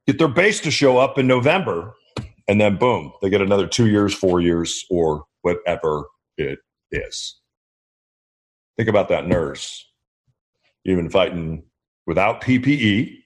get 0.07 0.19
their 0.19 0.29
base 0.29 0.61
to 0.61 0.71
show 0.71 0.99
up 0.99 1.17
in 1.17 1.27
November, 1.27 1.95
and 2.47 2.61
then 2.61 2.77
boom, 2.77 3.11
they 3.23 3.31
get 3.31 3.41
another 3.41 3.67
two 3.67 3.87
years, 3.87 4.13
four 4.13 4.43
years, 4.43 4.85
or 4.91 5.25
whatever 5.41 6.05
it 6.37 6.59
is. 6.93 7.41
Think 8.77 8.91
about 8.91 9.09
that 9.09 9.27
nurse. 9.27 9.83
Been 10.85 11.09
fighting 11.09 11.63
without 12.07 12.43
PPE. 12.43 13.17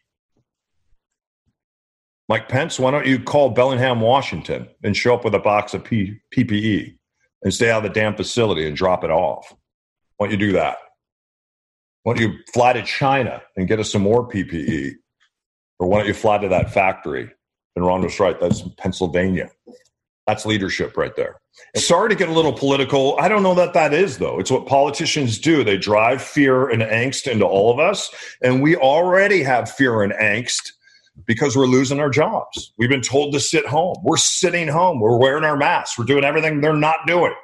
Mike 2.29 2.49
Pence, 2.49 2.79
why 2.79 2.93
don't 2.93 3.07
you 3.07 3.19
call 3.19 3.51
Bellingham, 3.51 4.01
Washington, 4.01 4.69
and 4.85 4.97
show 4.97 5.15
up 5.15 5.25
with 5.25 5.35
a 5.35 5.41
box 5.41 5.75
of 5.75 5.83
P- 5.83 6.21
PPE 6.33 6.97
and 7.43 7.53
stay 7.53 7.73
out 7.73 7.85
of 7.85 7.93
the 7.93 8.01
damn 8.01 8.15
facility 8.15 8.69
and 8.69 8.77
drop 8.77 9.03
it 9.03 9.11
off? 9.11 9.53
Why 10.19 10.29
don't 10.29 10.39
you 10.39 10.47
do 10.47 10.53
that? 10.53 10.77
Why 12.03 12.15
don't 12.15 12.23
you 12.23 12.39
fly 12.53 12.73
to 12.73 12.83
China 12.83 13.43
and 13.57 13.69
get 13.69 13.81
us 13.81 13.93
some 13.93 14.03
more 14.03 14.29
PPE? 14.29 14.93
Or 15.79 15.89
why 15.89 15.99
don't 15.99 16.09
you 16.09 16.15
fly 16.15 16.39
to 16.39 16.49
that 16.49 16.73
factory? 16.73 17.31
And 17.77 17.87
Ron 17.87 18.03
was 18.03 18.19
right. 18.19 18.39
That's 18.41 18.63
Pennsylvania. 18.79 19.51
That's 20.27 20.45
leadership 20.45 20.97
right 20.97 21.15
there. 21.17 21.41
Sorry 21.77 22.09
to 22.09 22.15
get 22.15 22.29
a 22.29 22.33
little 22.33 22.53
political. 22.53 23.19
I 23.19 23.29
don't 23.29 23.43
know 23.43 23.55
that 23.55 23.75
that 23.75 23.95
is, 23.95 24.19
though. 24.19 24.39
It's 24.39 24.51
what 24.51 24.67
politicians 24.67 25.39
do. 25.39 25.65
They 25.65 25.77
drive 25.77 26.23
fear 26.23 26.69
and 26.69 26.83
angst 26.83 27.31
into 27.31 27.47
all 27.47 27.73
of 27.73 27.79
us. 27.79 28.11
And 28.43 28.63
we 28.63 28.77
already 28.77 29.43
have 29.43 29.71
fear 29.71 30.03
and 30.03 30.13
angst 30.13 30.73
because 31.27 31.57
we're 31.57 31.67
losing 31.67 31.99
our 32.01 32.11
jobs. 32.11 32.73
We've 32.79 32.89
been 32.89 33.01
told 33.01 33.33
to 33.35 33.41
sit 33.41 33.67
home. 33.67 33.97
We're 34.03 34.19
sitting 34.19 34.69
home. 34.69 35.01
We're 35.01 35.19
wearing 35.19 35.45
our 35.45 35.57
masks. 35.57 35.99
We're 35.99 36.05
doing 36.05 36.25
everything 36.25 36.61
they're 36.61 36.75
not 36.75 37.07
doing. 37.07 37.35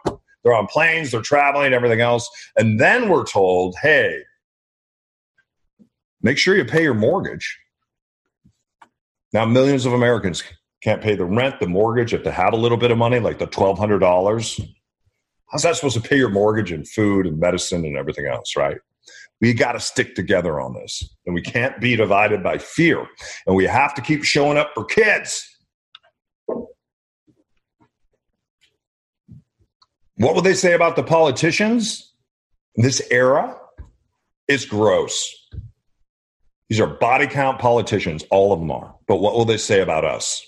They're 0.42 0.54
on 0.54 0.66
planes, 0.66 1.10
they're 1.10 1.22
traveling, 1.22 1.72
everything 1.72 2.02
else. 2.02 2.28
And 2.56 2.78
then 2.78 3.08
we're 3.08 3.24
told, 3.24 3.74
hey, 3.80 4.20
Make 6.24 6.38
sure 6.38 6.56
you 6.56 6.64
pay 6.64 6.82
your 6.82 6.94
mortgage. 6.94 7.60
Now, 9.34 9.44
millions 9.44 9.84
of 9.84 9.92
Americans 9.92 10.42
can't 10.82 11.02
pay 11.02 11.16
the 11.16 11.26
rent, 11.26 11.60
the 11.60 11.66
mortgage, 11.66 12.14
if 12.14 12.24
they 12.24 12.30
have 12.30 12.54
a 12.54 12.56
little 12.56 12.78
bit 12.78 12.90
of 12.90 12.96
money, 12.96 13.20
like 13.20 13.38
the 13.38 13.46
$1,200. 13.46 14.74
How's 15.50 15.62
that 15.62 15.76
supposed 15.76 16.02
to 16.02 16.08
pay 16.08 16.16
your 16.16 16.30
mortgage 16.30 16.72
and 16.72 16.88
food 16.88 17.26
and 17.26 17.38
medicine 17.38 17.84
and 17.84 17.98
everything 17.98 18.26
else, 18.26 18.56
right? 18.56 18.78
We 19.42 19.52
got 19.52 19.72
to 19.72 19.80
stick 19.80 20.14
together 20.14 20.62
on 20.62 20.72
this. 20.72 21.14
And 21.26 21.34
we 21.34 21.42
can't 21.42 21.78
be 21.78 21.94
divided 21.94 22.42
by 22.42 22.56
fear. 22.56 23.06
And 23.46 23.54
we 23.54 23.66
have 23.66 23.92
to 23.94 24.00
keep 24.00 24.24
showing 24.24 24.56
up 24.56 24.70
for 24.74 24.87
kids. 24.87 25.46
What 30.16 30.34
will 30.34 30.42
they 30.42 30.54
say 30.54 30.72
about 30.72 30.96
the 30.96 31.02
politicians? 31.02 32.14
This 32.76 33.02
era 33.10 33.58
is 34.48 34.64
gross. 34.64 35.30
These 36.74 36.80
are 36.80 36.88
body 36.88 37.28
count 37.28 37.60
politicians, 37.60 38.24
all 38.32 38.52
of 38.52 38.58
them 38.58 38.72
are. 38.72 38.96
But 39.06 39.18
what 39.18 39.34
will 39.34 39.44
they 39.44 39.58
say 39.58 39.80
about 39.80 40.04
us? 40.04 40.44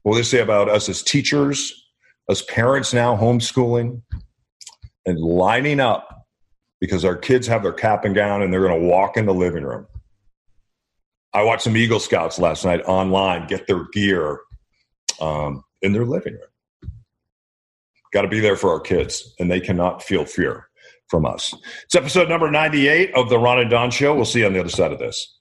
What 0.00 0.12
will 0.12 0.16
they 0.16 0.22
say 0.22 0.40
about 0.40 0.70
us 0.70 0.88
as 0.88 1.02
teachers, 1.02 1.70
as 2.30 2.40
parents 2.40 2.94
now 2.94 3.14
homeschooling, 3.14 4.00
and 5.04 5.18
lining 5.18 5.78
up 5.78 6.26
because 6.80 7.04
our 7.04 7.14
kids 7.14 7.46
have 7.46 7.62
their 7.62 7.74
cap 7.74 8.06
and 8.06 8.14
gown 8.14 8.40
and 8.40 8.50
they're 8.50 8.66
going 8.66 8.80
to 8.80 8.86
walk 8.86 9.18
in 9.18 9.26
the 9.26 9.34
living 9.34 9.64
room? 9.64 9.86
I 11.34 11.42
watched 11.42 11.64
some 11.64 11.76
Eagle 11.76 12.00
Scouts 12.00 12.38
last 12.38 12.64
night 12.64 12.80
online 12.86 13.46
get 13.46 13.66
their 13.66 13.84
gear 13.92 14.40
um, 15.20 15.62
in 15.82 15.92
their 15.92 16.06
living 16.06 16.32
room. 16.32 16.92
Got 18.14 18.22
to 18.22 18.28
be 18.28 18.40
there 18.40 18.56
for 18.56 18.70
our 18.70 18.80
kids, 18.80 19.34
and 19.38 19.50
they 19.50 19.60
cannot 19.60 20.02
feel 20.02 20.24
fear 20.24 20.70
from 21.10 21.26
us. 21.26 21.52
It's 21.84 21.96
episode 21.96 22.28
number 22.28 22.50
98 22.50 23.14
of 23.14 23.28
the 23.28 23.38
Ron 23.38 23.58
and 23.58 23.68
Don 23.68 23.90
Show. 23.90 24.14
We'll 24.14 24.24
see 24.24 24.40
you 24.40 24.46
on 24.46 24.52
the 24.52 24.60
other 24.60 24.70
side 24.70 24.92
of 24.92 25.00
this. 25.00 25.38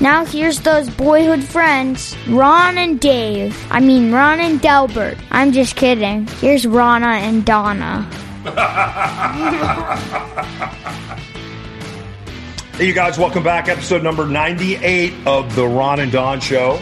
Now 0.00 0.24
here's 0.24 0.60
those 0.60 0.88
boyhood 0.88 1.42
friends, 1.42 2.16
Ron 2.28 2.78
and 2.78 3.00
Dave. 3.00 3.66
I 3.68 3.80
mean, 3.80 4.12
Ron 4.12 4.38
and 4.38 4.60
Delbert. 4.60 5.18
I'm 5.32 5.50
just 5.50 5.74
kidding. 5.74 6.28
Here's 6.38 6.68
Rana 6.68 7.06
and 7.06 7.44
Donna. 7.44 8.02
hey, 12.76 12.86
you 12.86 12.94
guys, 12.94 13.18
welcome 13.18 13.42
back. 13.42 13.68
Episode 13.68 14.04
number 14.04 14.24
98 14.24 15.12
of 15.26 15.52
the 15.56 15.66
Ron 15.66 15.98
and 15.98 16.12
Don 16.12 16.38
Show. 16.38 16.80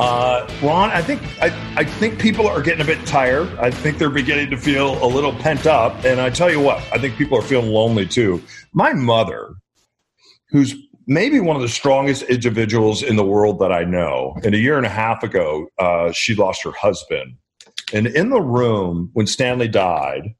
Uh, 0.00 0.50
Ron, 0.60 0.90
I 0.90 1.02
think 1.02 1.22
I, 1.40 1.56
I 1.76 1.84
think 1.84 2.18
people 2.18 2.48
are 2.48 2.62
getting 2.62 2.80
a 2.80 2.84
bit 2.84 3.06
tired. 3.06 3.46
I 3.60 3.70
think 3.70 3.98
they're 3.98 4.10
beginning 4.10 4.50
to 4.50 4.56
feel 4.56 5.02
a 5.04 5.06
little 5.06 5.32
pent 5.32 5.68
up. 5.68 6.04
And 6.04 6.20
I 6.20 6.30
tell 6.30 6.50
you 6.50 6.58
what, 6.58 6.78
I 6.92 6.98
think 6.98 7.16
people 7.16 7.38
are 7.38 7.42
feeling 7.42 7.70
lonely 7.70 8.06
too. 8.06 8.42
My 8.72 8.92
mother, 8.92 9.54
who's 10.50 10.74
maybe 11.06 11.40
one 11.40 11.56
of 11.56 11.62
the 11.62 11.68
strongest 11.68 12.22
individuals 12.24 13.02
in 13.02 13.16
the 13.16 13.24
world 13.24 13.58
that 13.60 13.72
I 13.72 13.84
know, 13.84 14.36
and 14.44 14.54
a 14.54 14.58
year 14.58 14.76
and 14.76 14.86
a 14.86 14.90
half 14.90 15.22
ago, 15.22 15.68
uh, 15.78 16.12
she 16.12 16.34
lost 16.34 16.62
her 16.64 16.72
husband. 16.72 17.36
And 17.92 18.08
in 18.08 18.30
the 18.30 18.40
room 18.40 19.10
when 19.12 19.26
Stanley 19.26 19.68
died, 19.68 20.34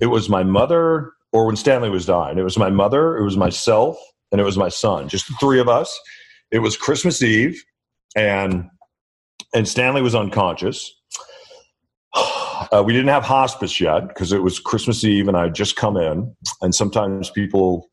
it 0.00 0.06
was 0.06 0.28
my 0.28 0.42
mother, 0.42 1.12
or 1.32 1.46
when 1.46 1.56
Stanley 1.56 1.90
was 1.90 2.06
dying, 2.06 2.38
it 2.38 2.42
was 2.42 2.58
my 2.58 2.70
mother, 2.70 3.16
it 3.16 3.24
was 3.24 3.36
myself, 3.36 3.96
and 4.32 4.40
it 4.40 4.44
was 4.44 4.58
my 4.58 4.68
son, 4.68 5.08
just 5.08 5.28
the 5.28 5.34
three 5.40 5.60
of 5.60 5.68
us. 5.68 5.96
It 6.50 6.58
was 6.58 6.76
Christmas 6.76 7.22
Eve, 7.22 7.62
and 8.16 8.68
and 9.54 9.68
Stanley 9.68 10.02
was 10.02 10.14
unconscious. 10.14 10.94
Uh, 12.72 12.82
we 12.82 12.92
didn't 12.92 13.08
have 13.08 13.22
hospice 13.22 13.80
yet 13.80 14.08
because 14.08 14.32
it 14.32 14.42
was 14.42 14.58
Christmas 14.58 15.04
Eve 15.04 15.28
and 15.28 15.36
I 15.36 15.44
had 15.44 15.54
just 15.54 15.76
come 15.76 15.96
in. 15.96 16.34
And 16.60 16.74
sometimes 16.74 17.30
people 17.30 17.88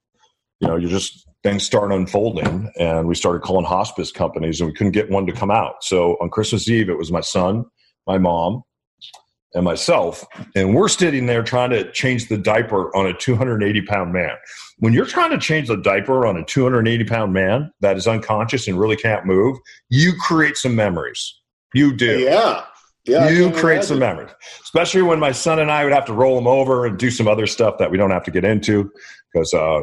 you 0.59 0.67
know, 0.67 0.75
you 0.75 0.87
just 0.87 1.27
things 1.43 1.63
start 1.63 1.91
unfolding, 1.91 2.71
and 2.79 3.07
we 3.07 3.15
started 3.15 3.41
calling 3.41 3.65
hospice 3.65 4.11
companies, 4.11 4.59
and 4.59 4.69
we 4.69 4.73
couldn't 4.73 4.93
get 4.93 5.09
one 5.09 5.25
to 5.27 5.31
come 5.31 5.51
out. 5.51 5.83
So 5.83 6.17
on 6.21 6.29
Christmas 6.29 6.67
Eve, 6.67 6.89
it 6.89 6.97
was 6.97 7.11
my 7.11 7.21
son, 7.21 7.65
my 8.07 8.17
mom, 8.17 8.63
and 9.53 9.63
myself, 9.63 10.25
and 10.55 10.75
we're 10.75 10.89
sitting 10.89 11.27
there 11.27 11.41
trying 11.41 11.69
to 11.69 11.89
change 11.91 12.27
the 12.27 12.37
diaper 12.37 12.95
on 12.95 13.07
a 13.07 13.13
280 13.13 13.81
pound 13.83 14.11
man. 14.11 14.31
When 14.79 14.91
you're 14.91 15.05
trying 15.05 15.31
to 15.31 15.37
change 15.37 15.69
the 15.69 15.77
diaper 15.77 16.25
on 16.25 16.35
a 16.35 16.43
280 16.43 17.05
pound 17.05 17.31
man 17.31 17.71
that 17.79 17.95
is 17.95 18.05
unconscious 18.05 18.67
and 18.67 18.77
really 18.77 18.97
can't 18.97 19.25
move, 19.25 19.57
you 19.89 20.13
create 20.19 20.57
some 20.57 20.75
memories. 20.75 21.41
You 21.73 21.95
do. 21.95 22.19
Yeah. 22.19 22.65
Yeah, 23.07 23.29
you 23.29 23.51
create 23.51 23.83
some 23.83 23.99
memories, 23.99 24.31
especially 24.63 25.03
when 25.03 25.19
my 25.19 25.31
son 25.31 25.59
and 25.59 25.69
I 25.69 25.83
would 25.83 25.93
have 25.93 26.05
to 26.05 26.13
roll 26.13 26.39
him 26.39 26.47
over 26.47 26.87
and 26.87 26.97
do 26.97 27.11
some 27.11 27.27
other 27.27 27.45
stuff 27.45 27.77
that 27.77 27.91
we 27.91 27.97
don't 27.97 28.09
have 28.09 28.23
to 28.23 28.31
get 28.31 28.43
into 28.43 28.91
because 29.31 29.53
uh, 29.53 29.81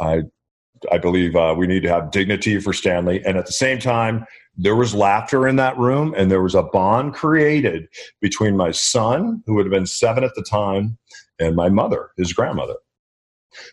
I, 0.00 0.22
I 0.92 0.98
believe 0.98 1.36
uh, 1.36 1.54
we 1.56 1.66
need 1.66 1.82
to 1.82 1.88
have 1.88 2.10
dignity 2.10 2.58
for 2.60 2.72
Stanley, 2.72 3.24
and 3.24 3.36
at 3.36 3.46
the 3.46 3.52
same 3.52 3.78
time, 3.78 4.24
there 4.56 4.76
was 4.76 4.94
laughter 4.94 5.46
in 5.46 5.56
that 5.56 5.78
room, 5.78 6.14
and 6.16 6.30
there 6.30 6.42
was 6.42 6.54
a 6.54 6.62
bond 6.62 7.14
created 7.14 7.86
between 8.20 8.56
my 8.56 8.72
son, 8.72 9.42
who 9.46 9.54
would 9.54 9.66
have 9.66 9.72
been 9.72 9.86
seven 9.86 10.24
at 10.24 10.34
the 10.34 10.42
time, 10.42 10.98
and 11.38 11.54
my 11.54 11.68
mother, 11.68 12.10
his 12.16 12.32
grandmother. 12.32 12.74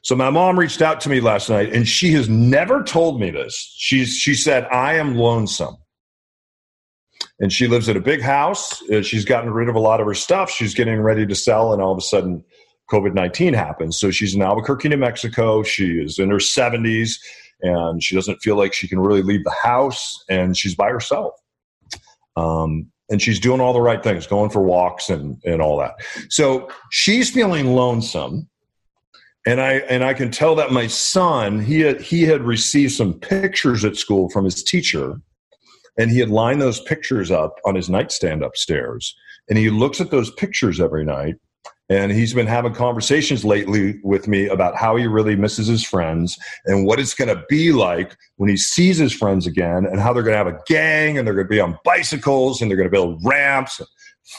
So 0.04 0.16
my 0.16 0.30
mom 0.30 0.58
reached 0.58 0.82
out 0.82 1.02
to 1.02 1.10
me 1.10 1.20
last 1.20 1.50
night, 1.50 1.74
and 1.74 1.88
she 1.88 2.14
has 2.14 2.30
never 2.30 2.84
told 2.84 3.20
me 3.20 3.30
this. 3.30 3.56
She's 3.78 4.16
she 4.16 4.34
said, 4.34 4.66
"I 4.72 4.96
am 4.96 5.16
lonesome." 5.16 5.78
and 7.40 7.52
she 7.52 7.68
lives 7.68 7.90
in 7.90 7.98
a 7.98 8.02
big 8.02 8.22
house. 8.22 8.82
She's 9.02 9.26
gotten 9.26 9.52
rid 9.52 9.70
of 9.70 9.76
a 9.76 9.80
lot 9.80 10.00
of 10.00 10.08
her 10.08 10.14
stuff. 10.14 10.50
She's 10.50 10.74
getting 10.74 11.02
ready 11.02 11.26
to 11.26 11.36
sell, 11.36 11.74
and 11.74 11.82
all 11.82 11.92
of 11.92 11.98
a 11.98 12.02
sudden, 12.02 12.44
COVID 12.92 13.14
19 13.14 13.54
happens. 13.54 13.98
So 13.98 14.12
she's 14.12 14.36
in 14.36 14.42
Albuquerque, 14.42 14.90
New 14.90 14.98
Mexico. 14.98 15.64
She 15.64 16.00
is 16.00 16.20
in 16.20 16.30
her 16.30 16.38
70s, 16.38 17.20
and 17.62 18.02
she 18.02 18.16
doesn't 18.16 18.38
feel 18.38 18.56
like 18.56 18.74
she 18.74 18.88
can 18.88 19.00
really 19.00 19.24
leave 19.24 19.44
the 19.44 19.56
house, 19.64 20.24
and 20.30 20.56
she's 20.56 20.76
by 20.76 20.90
herself. 20.90 21.34
Um, 22.36 22.92
and 23.10 23.22
she's 23.22 23.40
doing 23.40 23.62
all 23.62 23.74
the 23.74 23.82
right 23.82 24.04
things, 24.04 24.26
going 24.26 24.50
for 24.50 24.62
walks 24.62 25.10
and, 25.10 25.38
and 25.46 25.62
all 25.62 25.78
that. 25.78 25.96
So 26.30 26.70
she's 26.92 27.30
feeling 27.30 27.68
lonesome. 27.76 28.50
And 29.48 29.62
I 29.62 29.74
and 29.74 30.04
I 30.04 30.16
can 30.16 30.32
tell 30.32 30.56
that 30.56 30.72
my 30.72 30.88
son 30.88 31.60
he 31.62 31.82
had, 31.82 32.02
he 32.02 32.24
had 32.24 32.42
received 32.42 32.94
some 32.94 33.14
pictures 33.14 33.86
at 33.86 33.96
school 33.96 34.28
from 34.32 34.44
his 34.44 34.64
teacher 34.64 35.22
and 35.98 36.12
he 36.12 36.20
had 36.20 36.30
lined 36.30 36.62
those 36.62 36.82
pictures 36.82 37.32
up 37.32 37.60
on 37.66 37.76
his 37.76 37.90
nightstand 37.90 38.44
upstairs. 38.44 39.16
And 39.50 39.58
he 39.58 39.70
looks 39.70 40.02
at 40.02 40.12
those 40.12 40.32
pictures 40.32 40.82
every 40.82 41.06
night. 41.06 41.36
And 41.90 42.12
he's 42.12 42.34
been 42.34 42.48
having 42.48 42.74
conversations 42.74 43.46
lately 43.46 44.00
with 44.04 44.28
me 44.28 44.48
about 44.48 44.76
how 44.76 44.96
he 44.96 45.06
really 45.06 45.36
misses 45.36 45.68
his 45.68 45.84
friends 45.84 46.38
and 46.66 46.86
what 46.86 47.00
it's 47.00 47.14
going 47.14 47.36
to 47.36 47.44
be 47.48 47.72
like 47.72 48.18
when 48.38 48.50
he 48.50 48.58
sees 48.58 48.98
his 48.98 49.14
friends 49.14 49.46
again 49.46 49.86
and 49.86 50.00
how 50.00 50.12
they're 50.12 50.24
going 50.24 50.34
to 50.34 50.38
have 50.38 50.48
a 50.48 50.60
gang 50.66 51.18
and 51.18 51.28
they're 51.28 51.36
going 51.36 51.46
to 51.46 51.52
be 51.52 51.60
on 51.60 51.78
bicycles 51.84 52.60
and 52.60 52.72
they're 52.72 52.78
going 52.78 52.90
to 52.90 52.92
build 52.92 53.22
ramps 53.24 53.80
and 53.80 53.88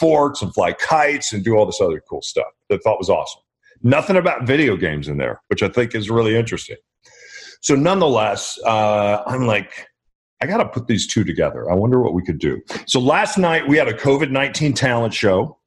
forts 0.00 0.42
and 0.42 0.52
fly 0.54 0.72
kites 0.72 1.32
and 1.32 1.44
do 1.44 1.54
all 1.54 1.66
this 1.66 1.80
other 1.80 2.02
cool 2.10 2.22
stuff 2.22 2.46
that 2.68 2.76
I 2.76 2.78
thought 2.78 2.98
was 2.98 3.10
awesome. 3.10 3.42
Nothing 3.82 4.16
about 4.16 4.44
video 4.44 4.76
games 4.76 5.06
in 5.06 5.18
there, 5.18 5.40
which 5.46 5.62
I 5.62 5.68
think 5.68 5.94
is 5.94 6.10
really 6.10 6.34
interesting. 6.36 6.76
So, 7.60 7.76
nonetheless, 7.76 8.58
uh, 8.64 9.22
I'm 9.26 9.46
like, 9.46 9.86
I 10.40 10.46
got 10.46 10.58
to 10.58 10.68
put 10.68 10.86
these 10.86 11.06
two 11.06 11.24
together. 11.24 11.70
I 11.70 11.74
wonder 11.74 12.00
what 12.00 12.12
we 12.12 12.22
could 12.22 12.38
do. 12.38 12.60
So 12.86 13.00
last 13.00 13.38
night 13.38 13.66
we 13.66 13.76
had 13.76 13.88
a 13.88 13.94
COVID 13.94 14.30
19 14.30 14.74
talent 14.74 15.14
show, 15.14 15.58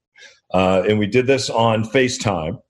uh, 0.54 0.84
and 0.88 1.00
we 1.00 1.08
did 1.08 1.28
this 1.28 1.50
on 1.50 1.84
FaceTime. 1.84 2.62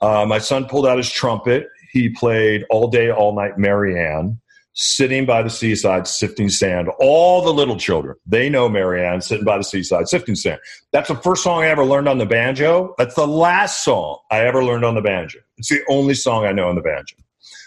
Uh, 0.00 0.26
my 0.26 0.38
son 0.38 0.66
pulled 0.66 0.86
out 0.86 0.98
his 0.98 1.10
trumpet. 1.10 1.68
He 1.92 2.08
played 2.10 2.64
all 2.70 2.88
day, 2.88 3.10
all 3.10 3.34
night 3.34 3.58
Marianne, 3.58 4.40
sitting 4.74 5.24
by 5.24 5.42
the 5.42 5.50
seaside, 5.50 6.06
sifting 6.06 6.48
sand. 6.48 6.88
All 6.98 7.42
the 7.42 7.52
little 7.52 7.76
children, 7.76 8.16
they 8.26 8.50
know 8.50 8.68
Marianne 8.68 9.20
sitting 9.20 9.44
by 9.44 9.56
the 9.56 9.64
seaside, 9.64 10.08
sifting 10.08 10.34
sand. 10.34 10.60
That's 10.92 11.08
the 11.08 11.16
first 11.16 11.44
song 11.44 11.62
I 11.62 11.68
ever 11.68 11.84
learned 11.84 12.08
on 12.08 12.18
the 12.18 12.26
banjo. 12.26 12.94
That's 12.98 13.14
the 13.14 13.26
last 13.26 13.84
song 13.84 14.18
I 14.30 14.40
ever 14.40 14.64
learned 14.64 14.84
on 14.84 14.94
the 14.94 15.02
banjo. 15.02 15.38
It's 15.56 15.68
the 15.68 15.80
only 15.88 16.14
song 16.14 16.44
I 16.44 16.52
know 16.52 16.68
on 16.68 16.74
the 16.74 16.82
banjo. 16.82 17.16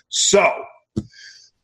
So 0.09 0.51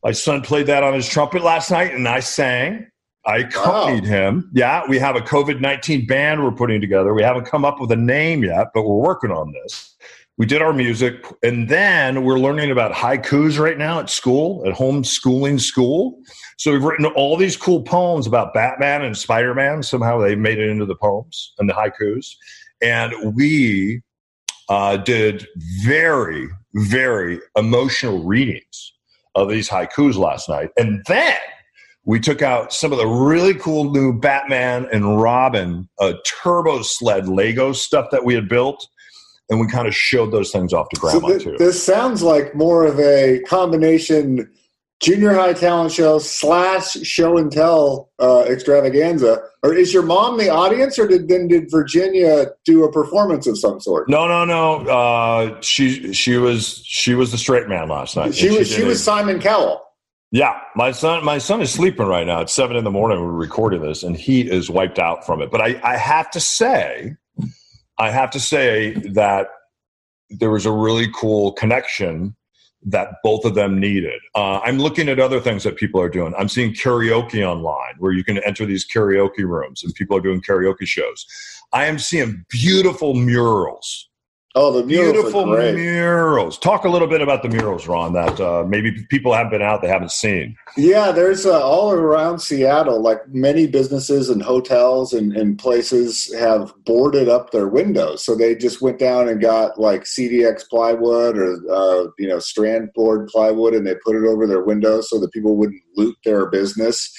my 0.02 0.12
son 0.12 0.42
played 0.42 0.66
that 0.66 0.82
on 0.82 0.94
his 0.94 1.08
trumpet 1.08 1.42
last 1.42 1.70
night, 1.70 1.94
and 1.94 2.08
I 2.08 2.20
sang. 2.20 2.88
I 3.26 3.38
accompanied 3.38 4.04
wow. 4.04 4.08
him. 4.10 4.50
Yeah, 4.52 4.82
we 4.88 4.98
have 4.98 5.16
a 5.16 5.20
COVID 5.20 5.60
19 5.60 6.06
band 6.06 6.42
we're 6.44 6.52
putting 6.52 6.80
together. 6.80 7.14
We 7.14 7.22
haven't 7.22 7.46
come 7.46 7.64
up 7.64 7.80
with 7.80 7.90
a 7.90 7.96
name 7.96 8.44
yet, 8.44 8.68
but 8.74 8.82
we're 8.82 9.02
working 9.02 9.30
on 9.30 9.52
this. 9.52 9.96
We 10.36 10.46
did 10.46 10.62
our 10.62 10.72
music, 10.72 11.24
and 11.44 11.68
then 11.68 12.24
we're 12.24 12.40
learning 12.40 12.72
about 12.72 12.92
haikus 12.92 13.58
right 13.58 13.78
now 13.78 14.00
at 14.00 14.10
school, 14.10 14.66
at 14.66 14.74
homeschooling 14.74 15.60
school. 15.60 16.18
So 16.58 16.72
we've 16.72 16.82
written 16.82 17.06
all 17.06 17.36
these 17.36 17.56
cool 17.56 17.82
poems 17.82 18.26
about 18.26 18.52
Batman 18.52 19.02
and 19.02 19.16
Spider 19.16 19.54
Man. 19.54 19.82
Somehow 19.82 20.18
they 20.18 20.34
made 20.34 20.58
it 20.58 20.68
into 20.68 20.86
the 20.86 20.96
poems 20.96 21.52
and 21.58 21.68
the 21.68 21.72
haikus. 21.72 22.34
And 22.82 23.34
we 23.34 24.02
uh, 24.68 24.96
did 24.98 25.46
very, 25.84 26.48
very 26.74 27.40
emotional 27.56 28.24
readings 28.24 28.92
of 29.36 29.48
these 29.48 29.68
haikus 29.68 30.16
last 30.16 30.48
night. 30.48 30.70
And 30.76 31.02
then 31.06 31.36
we 32.04 32.20
took 32.20 32.42
out 32.42 32.72
some 32.72 32.92
of 32.92 32.98
the 32.98 33.06
really 33.06 33.54
cool 33.54 33.90
new 33.90 34.12
Batman 34.12 34.86
and 34.92 35.20
Robin 35.20 35.88
uh, 35.98 36.14
turbo 36.26 36.82
sled 36.82 37.28
Lego 37.28 37.72
stuff 37.72 38.10
that 38.10 38.24
we 38.24 38.34
had 38.34 38.48
built. 38.48 38.86
And 39.50 39.60
we 39.60 39.66
kind 39.66 39.86
of 39.86 39.94
showed 39.94 40.32
those 40.32 40.50
things 40.50 40.72
off 40.72 40.88
to 40.88 41.00
grandma 41.00 41.28
so 41.28 41.28
th- 41.28 41.42
too. 41.42 41.56
This 41.58 41.82
sounds 41.82 42.22
like 42.22 42.54
more 42.54 42.86
of 42.86 42.98
a 42.98 43.40
combination 43.46 44.50
junior 45.02 45.34
high 45.34 45.52
talent 45.52 45.92
show 45.92 46.18
slash 46.18 46.92
show 47.02 47.36
and 47.36 47.52
tell 47.52 48.10
uh, 48.18 48.44
extravaganza. 48.48 49.42
Or 49.62 49.74
is 49.74 49.92
your 49.92 50.02
mom 50.02 50.38
the 50.38 50.48
audience, 50.48 50.98
or 50.98 51.06
did 51.06 51.28
then 51.28 51.48
did 51.48 51.70
Virginia 51.70 52.46
do 52.64 52.84
a 52.84 52.92
performance 52.92 53.46
of 53.46 53.58
some 53.58 53.80
sort? 53.80 54.08
No, 54.08 54.26
no, 54.26 54.44
no. 54.44 54.86
Uh, 54.86 55.60
she 55.60 56.12
she 56.12 56.36
was 56.38 56.82
she 56.84 57.14
was 57.14 57.30
the 57.30 57.38
straight 57.38 57.68
man 57.68 57.88
last 57.88 58.16
night. 58.16 58.34
She 58.34 58.48
was 58.48 58.68
she, 58.68 58.76
she 58.76 58.84
was 58.84 59.02
Simon 59.02 59.40
Cowell. 59.40 59.83
Yeah, 60.34 60.58
my 60.74 60.90
son 60.90 61.24
my 61.24 61.38
son 61.38 61.62
is 61.62 61.72
sleeping 61.72 62.06
right 62.06 62.26
now. 62.26 62.40
It's 62.40 62.52
seven 62.52 62.76
in 62.76 62.82
the 62.82 62.90
morning. 62.90 63.20
We're 63.20 63.30
recording 63.30 63.82
this, 63.82 64.02
and 64.02 64.16
he 64.16 64.40
is 64.40 64.68
wiped 64.68 64.98
out 64.98 65.24
from 65.24 65.40
it. 65.40 65.48
But 65.48 65.60
I, 65.60 65.80
I 65.84 65.96
have 65.96 66.28
to 66.32 66.40
say, 66.40 67.14
I 68.00 68.10
have 68.10 68.32
to 68.32 68.40
say 68.40 68.94
that 69.12 69.46
there 70.30 70.50
was 70.50 70.66
a 70.66 70.72
really 70.72 71.08
cool 71.14 71.52
connection 71.52 72.34
that 72.82 73.10
both 73.22 73.44
of 73.44 73.54
them 73.54 73.78
needed. 73.78 74.20
Uh, 74.34 74.58
I'm 74.64 74.78
looking 74.78 75.08
at 75.08 75.20
other 75.20 75.38
things 75.38 75.62
that 75.62 75.76
people 75.76 76.00
are 76.00 76.08
doing. 76.08 76.34
I'm 76.36 76.48
seeing 76.48 76.74
karaoke 76.74 77.46
online 77.48 77.94
where 78.00 78.10
you 78.10 78.24
can 78.24 78.38
enter 78.38 78.66
these 78.66 78.84
karaoke 78.84 79.44
rooms 79.44 79.84
and 79.84 79.94
people 79.94 80.16
are 80.16 80.20
doing 80.20 80.42
karaoke 80.42 80.84
shows. 80.84 81.24
I 81.72 81.86
am 81.86 81.96
seeing 81.96 82.44
beautiful 82.50 83.14
murals 83.14 84.08
Oh, 84.56 84.70
the 84.70 84.86
murals 84.86 85.12
beautiful 85.12 85.46
murals. 85.46 86.58
Talk 86.58 86.84
a 86.84 86.88
little 86.88 87.08
bit 87.08 87.20
about 87.20 87.42
the 87.42 87.48
murals, 87.48 87.88
Ron. 87.88 88.12
That 88.12 88.38
uh, 88.38 88.64
maybe 88.64 89.04
people 89.10 89.34
haven't 89.34 89.50
been 89.50 89.62
out 89.62 89.82
they 89.82 89.88
haven't 89.88 90.12
seen. 90.12 90.56
Yeah, 90.76 91.10
there's 91.10 91.44
uh, 91.44 91.60
all 91.60 91.90
around 91.90 92.38
Seattle. 92.38 93.00
Like 93.00 93.26
many 93.28 93.66
businesses 93.66 94.30
and 94.30 94.40
hotels 94.40 95.12
and, 95.12 95.36
and 95.36 95.58
places 95.58 96.32
have 96.34 96.72
boarded 96.84 97.28
up 97.28 97.50
their 97.50 97.66
windows, 97.66 98.24
so 98.24 98.36
they 98.36 98.54
just 98.54 98.80
went 98.80 99.00
down 99.00 99.28
and 99.28 99.40
got 99.40 99.80
like 99.80 100.02
CDX 100.02 100.68
plywood 100.68 101.36
or 101.36 101.54
uh, 101.68 102.06
you 102.20 102.28
know 102.28 102.38
strand 102.38 102.90
board 102.94 103.26
plywood, 103.26 103.74
and 103.74 103.84
they 103.84 103.96
put 104.04 104.14
it 104.14 104.24
over 104.24 104.46
their 104.46 104.62
windows 104.62 105.10
so 105.10 105.18
that 105.18 105.32
people 105.32 105.56
wouldn't 105.56 105.82
loot 105.96 106.16
their 106.24 106.48
business. 106.48 107.12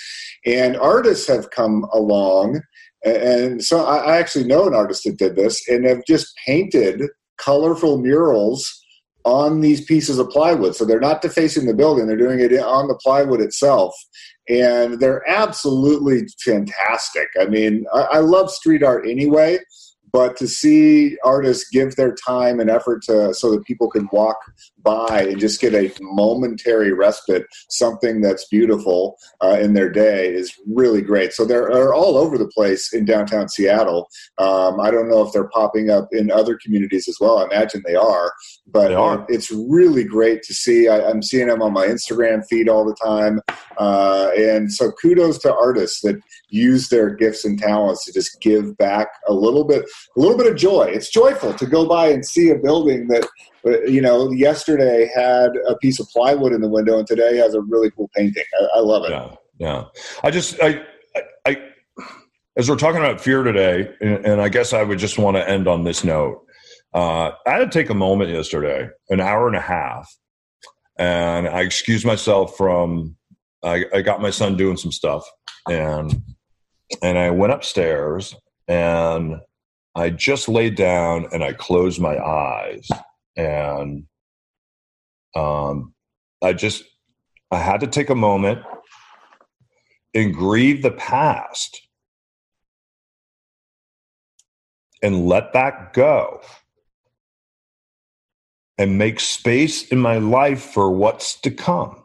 And 0.46 0.78
artists 0.78 1.28
have 1.28 1.50
come 1.50 1.86
along 1.92 2.62
and 3.04 3.64
so 3.64 3.86
I 3.86 4.18
actually 4.18 4.46
know 4.46 4.66
an 4.66 4.74
artist 4.74 5.04
that 5.04 5.18
did 5.18 5.36
this 5.36 5.68
and 5.68 5.86
have 5.86 6.04
just 6.08 6.34
painted 6.46 7.04
colorful 7.38 7.98
murals 7.98 8.82
on 9.24 9.62
these 9.62 9.84
pieces 9.84 10.20
of 10.20 10.30
plywood. 10.30 10.76
So 10.76 10.86
they're 10.86 11.00
not 11.00 11.22
defacing 11.22 11.66
the 11.66 11.74
building, 11.74 12.08
they're 12.08 12.16
doing 12.16 12.40
it 12.40 12.54
on 12.54 12.88
the 12.88 12.96
plywood 12.96 13.42
itself. 13.42 13.94
And 14.48 15.00
they're 15.00 15.28
absolutely 15.28 16.28
fantastic. 16.44 17.28
I 17.40 17.46
mean, 17.46 17.86
I, 17.94 18.02
I 18.02 18.20
love 18.20 18.52
street 18.52 18.84
art 18.84 19.08
anyway, 19.08 19.58
but 20.16 20.38
to 20.38 20.48
see 20.48 21.18
artists 21.26 21.70
give 21.70 21.98
their 21.98 22.16
time 22.16 22.62
and 22.62 22.70
effort 22.70 23.04
to 23.04 23.34
so 23.34 23.52
that 23.52 23.66
people 23.66 23.90
can 23.90 24.08
walk 24.14 24.38
by 24.82 25.28
and 25.30 25.42
just 25.42 25.60
get 25.60 25.74
a 25.74 25.92
momentary 26.00 26.94
respite, 26.94 27.46
something 27.70 28.22
that's 28.22 28.48
beautiful 28.48 29.18
uh, 29.44 29.58
in 29.60 29.74
their 29.74 29.90
day 29.90 30.34
is 30.34 30.54
really 30.68 31.02
great. 31.02 31.34
So 31.34 31.44
they're, 31.44 31.66
all 31.96 32.18
over 32.18 32.38
the 32.38 32.48
place 32.48 32.94
in 32.94 33.06
downtown 33.06 33.48
Seattle. 33.48 34.08
Um, 34.38 34.80
I 34.80 34.92
don't 34.92 35.10
know 35.10 35.22
if 35.22 35.32
they're 35.32 35.50
popping 35.50 35.90
up 35.90 36.08
in 36.12 36.32
other 36.32 36.58
communities 36.62 37.08
as 37.08 37.18
well. 37.22 37.38
I 37.38 37.46
imagine 37.46 37.84
they 37.86 37.96
are, 37.96 38.32
but 38.68 38.90
they 38.90 38.96
are. 38.96 39.26
it's 39.30 39.52
really 39.52 40.04
great 40.04 40.44
to 40.44 40.54
see. 40.54 40.88
I, 40.88 41.10
am 41.10 41.22
seeing 41.22 41.48
them 41.48 41.62
on 41.62 41.74
my 41.74 41.88
Instagram 41.88 42.44
feed 42.50 42.68
all 42.68 42.86
the 42.86 42.96
time. 42.96 43.40
Uh, 43.78 44.30
and 44.38 44.72
so 44.72 44.92
kudos 44.92 45.38
to 45.40 45.54
artists 45.54 46.02
that 46.02 46.20
use 46.50 46.90
their 46.90 47.10
gifts 47.10 47.46
and 47.46 47.60
talents 47.60 48.06
to 48.06 48.14
just 48.14 48.42
give 48.42 48.78
back 48.78 49.08
a 49.28 49.34
little 49.34 49.64
bit, 49.64 49.86
a 50.16 50.20
little 50.20 50.38
bit 50.38 50.52
of 50.52 50.58
joy. 50.58 50.84
It's 50.84 51.10
joyful 51.10 51.54
to 51.54 51.66
go 51.66 51.88
by 51.88 52.08
and 52.08 52.26
see 52.26 52.50
a 52.50 52.56
building 52.56 53.08
that, 53.10 53.28
uh, 53.66 53.82
you 53.82 54.02
know, 54.02 54.32
yesterday 54.32 55.10
had 55.14 55.52
a 55.68 55.76
piece 55.78 56.00
of 56.00 56.08
plywood 56.10 56.54
in 56.54 56.62
the 56.62 56.70
window 56.70 56.98
and 56.98 57.08
today 57.08 57.38
has 57.38 57.54
a 57.54 57.62
really 57.62 57.92
cool 57.92 58.10
painting. 58.16 58.44
I, 58.60 58.78
I 58.78 58.80
love 58.80 59.04
it. 59.06 59.12
Yeah. 59.12 59.36
Yeah. 59.58 59.86
I 60.24 60.32
just, 60.32 60.60
I, 60.62 60.82
I, 61.16 61.22
I 61.46 61.58
as 62.58 62.70
we're 62.70 62.78
talking 62.78 63.00
about 63.00 63.20
fear 63.20 63.44
today, 63.44 63.94
and, 64.02 64.26
and, 64.26 64.42
I 64.42 64.50
guess 64.50 64.74
I 64.74 64.84
would 64.84 65.00
just 65.00 65.18
want 65.18 65.38
to 65.38 65.48
end 65.48 65.68
on 65.68 65.84
this 65.84 66.04
note. 66.04 66.46
Uh, 66.94 67.32
I 67.46 67.52
had 67.52 67.60
to 67.60 67.80
take 67.80 67.90
a 67.90 67.94
moment 67.94 68.30
yesterday, 68.30 68.90
an 69.10 69.20
hour 69.20 69.48
and 69.48 69.58
a 69.58 69.62
half, 69.62 70.10
and 70.98 71.48
I 71.48 71.62
excused 71.62 72.06
myself 72.06 72.56
from. 72.56 73.18
I, 73.64 73.86
I 73.94 74.02
got 74.02 74.22
my 74.22 74.30
son 74.30 74.56
doing 74.56 74.78
some 74.78 74.92
stuff, 74.92 75.30
and 75.68 76.22
and 77.02 77.18
I 77.18 77.32
went 77.32 77.52
upstairs, 77.52 78.34
and 78.68 79.36
I 79.96 80.10
just 80.10 80.50
laid 80.50 80.76
down 80.76 81.28
and 81.32 81.42
I 81.44 81.54
closed 81.54 82.02
my 82.02 82.18
eyes, 82.18 82.90
and 83.38 84.06
um, 85.36 85.94
I 86.42 86.52
just 86.54 86.84
I 87.50 87.60
had 87.60 87.80
to 87.80 87.88
take 87.88 88.10
a 88.10 88.16
moment 88.16 88.60
and 90.14 90.34
grieve 90.34 90.82
the 90.82 90.92
past 90.92 91.82
and 95.02 95.28
let 95.28 95.54
that 95.54 95.94
go 95.94 96.42
and 98.78 98.98
make 98.98 99.20
space 99.22 99.88
in 99.90 100.00
my 100.00 100.18
life 100.18 100.62
for 100.62 100.92
what's 100.92 101.40
to 101.42 101.52
come. 101.52 102.04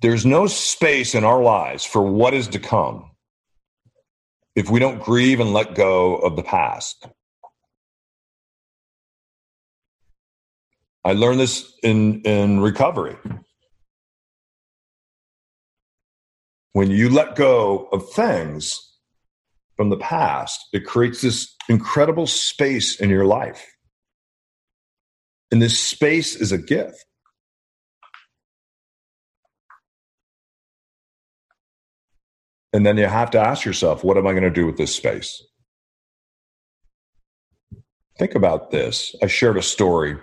There's 0.00 0.26
no 0.26 0.46
space 0.46 1.14
in 1.14 1.24
our 1.24 1.42
lives 1.42 1.84
for 1.84 2.02
what 2.02 2.34
is 2.34 2.48
to 2.48 2.58
come 2.58 3.11
if 4.54 4.70
we 4.70 4.78
don't 4.80 5.02
grieve 5.02 5.40
and 5.40 5.52
let 5.52 5.74
go 5.74 6.16
of 6.16 6.36
the 6.36 6.42
past. 6.42 7.06
I 11.04 11.12
learned 11.12 11.40
this 11.40 11.72
in, 11.82 12.22
in 12.22 12.60
recovery. 12.60 13.16
When 16.74 16.90
you 16.90 17.10
let 17.10 17.34
go 17.34 17.88
of 17.92 18.10
things 18.10 18.78
from 19.76 19.90
the 19.90 19.96
past, 19.96 20.60
it 20.72 20.86
creates 20.86 21.20
this 21.20 21.54
incredible 21.68 22.26
space 22.26 23.00
in 23.00 23.10
your 23.10 23.24
life. 23.24 23.66
And 25.50 25.60
this 25.60 25.78
space 25.78 26.36
is 26.36 26.52
a 26.52 26.58
gift. 26.58 27.04
And 32.72 32.86
then 32.86 32.96
you 32.96 33.06
have 33.06 33.30
to 33.32 33.40
ask 33.40 33.64
yourself, 33.64 34.02
what 34.02 34.16
am 34.16 34.26
I 34.26 34.32
going 34.32 34.42
to 34.44 34.50
do 34.50 34.66
with 34.66 34.78
this 34.78 34.94
space? 34.94 35.42
Think 38.18 38.34
about 38.34 38.70
this. 38.70 39.14
I 39.22 39.26
shared 39.26 39.56
a 39.56 39.62
story, 39.62 40.16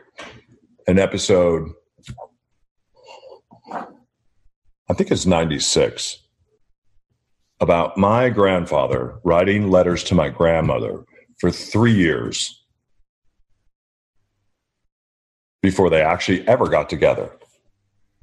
an 0.88 1.00
episode, 1.00 1.70
I 4.90 4.96
think 4.96 5.12
it's 5.12 5.28
96 5.28 6.18
about 7.60 7.98
my 7.98 8.30
grandfather 8.30 9.20
writing 9.24 9.70
letters 9.70 10.04
to 10.06 10.16
my 10.16 10.30
grandmother 10.30 11.04
for 11.40 11.52
three 11.52 11.94
years 11.94 12.64
before 15.62 15.90
they 15.90 16.02
actually 16.02 16.48
ever 16.48 16.68
got 16.68 16.90
together. 16.90 17.30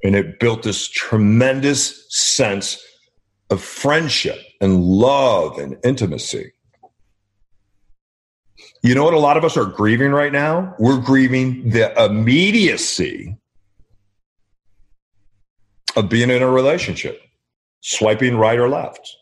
And 0.03 0.15
it 0.15 0.39
built 0.39 0.63
this 0.63 0.89
tremendous 0.89 2.05
sense 2.09 2.83
of 3.49 3.61
friendship 3.61 4.39
and 4.61 4.83
love 4.83 5.57
and 5.57 5.77
intimacy. 5.83 6.51
You 8.83 8.95
know 8.95 9.03
what 9.03 9.13
a 9.13 9.19
lot 9.19 9.37
of 9.37 9.43
us 9.43 9.57
are 9.57 9.65
grieving 9.65 10.11
right 10.11 10.31
now? 10.31 10.75
We're 10.79 10.99
grieving 10.99 11.69
the 11.69 11.93
immediacy 12.03 13.37
of 15.95 16.09
being 16.09 16.29
in 16.29 16.41
a 16.41 16.49
relationship 16.49 17.21
swiping 17.81 18.37
right 18.37 18.59
or 18.59 18.69
left. 18.69 19.15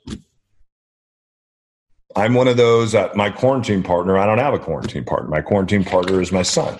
I'm 2.15 2.33
one 2.33 2.47
of 2.47 2.57
those 2.57 2.95
my 3.15 3.29
quarantine 3.29 3.83
partner, 3.83 4.17
I 4.17 4.25
don't 4.25 4.37
have 4.37 4.53
a 4.53 4.59
quarantine 4.59 5.03
partner. 5.03 5.29
My 5.29 5.41
quarantine 5.41 5.83
partner 5.83 6.21
is 6.21 6.31
my 6.31 6.43
son. 6.43 6.77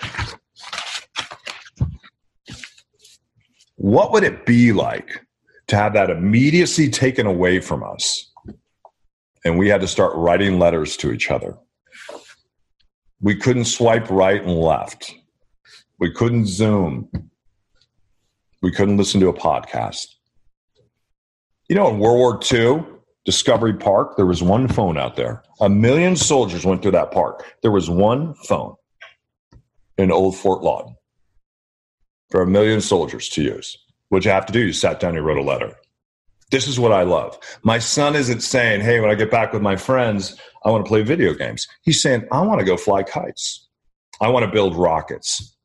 What 3.76 4.12
would 4.12 4.24
it 4.24 4.46
be 4.46 4.72
like 4.72 5.25
to 5.68 5.76
have 5.76 5.94
that 5.94 6.10
immediacy 6.10 6.90
taken 6.90 7.26
away 7.26 7.60
from 7.60 7.82
us? 7.82 8.30
And 9.44 9.58
we 9.58 9.68
had 9.68 9.80
to 9.80 9.88
start 9.88 10.14
writing 10.16 10.58
letters 10.58 10.96
to 10.98 11.12
each 11.12 11.30
other. 11.30 11.56
We 13.20 13.36
couldn't 13.36 13.66
swipe 13.66 14.10
right 14.10 14.42
and 14.42 14.58
left. 14.58 15.14
We 15.98 16.10
couldn't 16.10 16.46
Zoom. 16.46 17.08
We 18.62 18.72
couldn't 18.72 18.96
listen 18.96 19.20
to 19.20 19.28
a 19.28 19.34
podcast. 19.34 20.08
You 21.68 21.76
know, 21.76 21.88
in 21.88 21.98
World 21.98 22.18
War 22.18 22.40
II, 22.52 22.84
Discovery 23.24 23.74
Park, 23.74 24.16
there 24.16 24.26
was 24.26 24.42
one 24.42 24.68
phone 24.68 24.96
out 24.96 25.16
there. 25.16 25.42
A 25.60 25.68
million 25.68 26.14
soldiers 26.14 26.64
went 26.64 26.82
through 26.82 26.92
that 26.92 27.10
park. 27.10 27.44
There 27.62 27.72
was 27.72 27.90
one 27.90 28.34
phone 28.48 28.76
in 29.98 30.12
old 30.12 30.36
Fort 30.36 30.62
Lawton 30.62 30.94
for 32.30 32.42
a 32.42 32.46
million 32.46 32.80
soldiers 32.80 33.28
to 33.30 33.42
use. 33.42 33.76
What 34.08 34.24
you 34.24 34.30
have 34.30 34.46
to 34.46 34.52
do, 34.52 34.60
you 34.60 34.72
sat 34.72 35.00
down, 35.00 35.14
you 35.14 35.20
wrote 35.20 35.38
a 35.38 35.42
letter. 35.42 35.74
This 36.50 36.68
is 36.68 36.78
what 36.78 36.92
I 36.92 37.02
love. 37.02 37.38
My 37.64 37.78
son 37.78 38.14
isn't 38.14 38.40
saying, 38.40 38.80
hey, 38.80 39.00
when 39.00 39.10
I 39.10 39.14
get 39.14 39.30
back 39.30 39.52
with 39.52 39.62
my 39.62 39.74
friends, 39.74 40.40
I 40.64 40.70
want 40.70 40.84
to 40.84 40.88
play 40.88 41.02
video 41.02 41.34
games. 41.34 41.66
He's 41.82 42.00
saying, 42.00 42.26
I 42.30 42.40
want 42.42 42.60
to 42.60 42.66
go 42.66 42.76
fly 42.76 43.02
kites. 43.02 43.66
I 44.20 44.28
want 44.28 44.44
to 44.44 44.50
build 44.50 44.76
rockets. 44.76 45.56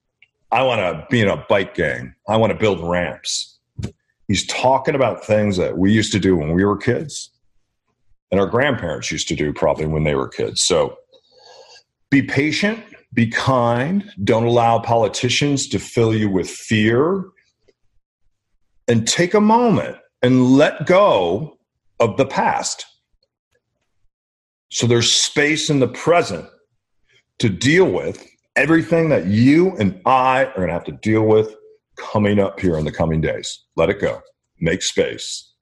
I 0.52 0.64
want 0.64 0.80
to 0.80 1.06
be 1.10 1.22
in 1.22 1.28
a 1.28 1.46
bike 1.48 1.76
gang. 1.76 2.16
I 2.28 2.38
want 2.38 2.52
to 2.52 2.58
build 2.58 2.82
ramps. 2.82 3.60
He's 4.28 4.46
talking 4.48 4.96
about 4.96 5.24
things 5.24 5.58
that 5.58 5.78
we 5.78 5.92
used 5.92 6.12
to 6.14 6.20
do 6.20 6.36
when 6.36 6.54
we 6.54 6.66
were 6.66 6.78
kids 6.78 7.32
and 8.32 8.40
our 8.40 8.48
grandparents 8.48 9.12
used 9.12 9.28
to 9.28 9.36
do 9.36 9.54
probably 9.54 9.86
when 9.86 10.04
they 10.04 10.16
were 10.16 10.28
kids. 10.28 10.62
So 10.62 10.98
be 12.10 12.22
patient, 12.22 12.84
be 13.14 13.28
kind, 13.28 14.10
don't 14.24 14.46
allow 14.46 14.80
politicians 14.80 15.68
to 15.68 15.80
fill 15.80 16.16
you 16.16 16.30
with 16.30 16.50
fear, 16.50 17.26
and 18.92 19.08
take 19.08 19.34
a 19.34 19.40
moment 19.40 19.96
and 20.22 20.52
let 20.52 20.86
go 20.86 21.58
of 22.02 22.18
the 22.18 22.26
past. 22.26 22.86
So 24.70 24.86
there's 24.86 25.10
space 25.10 25.70
in 25.70 25.80
the 25.80 25.88
present 25.88 26.46
to 27.40 27.48
deal 27.48 27.90
with 27.90 28.28
everything 28.58 29.08
that 29.08 29.28
you 29.28 29.78
and 29.78 30.02
I 30.06 30.44
are 30.44 30.56
going 30.56 30.68
to 30.68 30.74
have 30.74 30.84
to 30.84 30.92
deal 30.92 31.24
with 31.24 31.56
coming 31.96 32.38
up 32.38 32.60
here 32.60 32.78
in 32.78 32.84
the 32.84 32.92
coming 32.92 33.22
days. 33.22 33.64
Let 33.78 33.90
it 33.90 34.02
go, 34.02 34.22
make 34.60 34.82
space, 34.82 35.54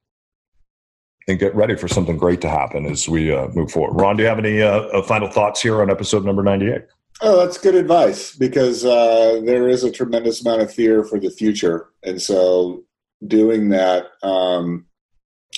and 1.27 1.37
get 1.37 1.53
ready 1.53 1.75
for 1.75 1.87
something 1.87 2.17
great 2.17 2.41
to 2.41 2.49
happen 2.49 2.87
as 2.87 3.07
we 3.07 3.31
uh, 3.31 3.47
move 3.49 3.71
forward. 3.71 4.01
Ron, 4.01 4.17
do 4.17 4.23
you 4.23 4.29
have 4.29 4.39
any 4.39 4.63
uh, 4.63 4.81
uh 4.81 5.03
final 5.03 5.29
thoughts 5.29 5.61
here 5.61 5.83
on 5.83 5.91
episode 5.91 6.25
number 6.25 6.41
98? 6.41 6.81
Oh, 7.21 7.37
that's 7.37 7.59
good 7.59 7.75
advice 7.75 8.35
because 8.35 8.83
uh, 8.85 9.39
there 9.43 9.67
is 9.67 9.83
a 9.83 9.91
tremendous 9.91 10.41
amount 10.41 10.63
of 10.63 10.73
fear 10.73 11.03
for 11.03 11.19
the 11.19 11.29
future. 11.29 11.89
And 12.03 12.19
so 12.19 12.85
doing 13.25 13.69
that, 13.69 14.07
um, 14.23 14.85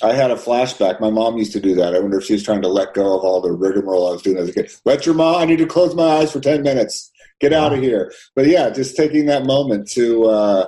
I 0.02 0.14
had 0.14 0.30
a 0.30 0.36
flashback. 0.36 1.00
My 1.00 1.10
mom 1.10 1.36
used 1.36 1.52
to 1.52 1.60
do 1.60 1.74
that. 1.76 1.94
I 1.94 2.00
wonder 2.00 2.18
if 2.18 2.24
she 2.24 2.32
was 2.32 2.42
trying 2.42 2.62
to 2.62 2.68
let 2.68 2.94
go 2.94 3.16
of 3.16 3.24
all 3.24 3.40
the 3.40 3.52
rigmarole 3.52 4.08
I 4.08 4.12
was 4.12 4.22
doing 4.22 4.38
as 4.38 4.48
a 4.48 4.52
kid. 4.52 4.72
Let 4.84 5.06
your 5.06 5.14
mom, 5.14 5.36
I 5.36 5.44
need 5.44 5.58
to 5.58 5.66
close 5.66 5.94
my 5.94 6.04
eyes 6.04 6.32
for 6.32 6.40
10 6.40 6.62
minutes 6.62 7.12
get 7.42 7.52
out 7.52 7.74
of 7.74 7.80
here. 7.80 8.10
But 8.34 8.46
yeah, 8.46 8.70
just 8.70 8.96
taking 8.96 9.26
that 9.26 9.44
moment 9.44 9.90
to 9.90 10.24
uh, 10.24 10.66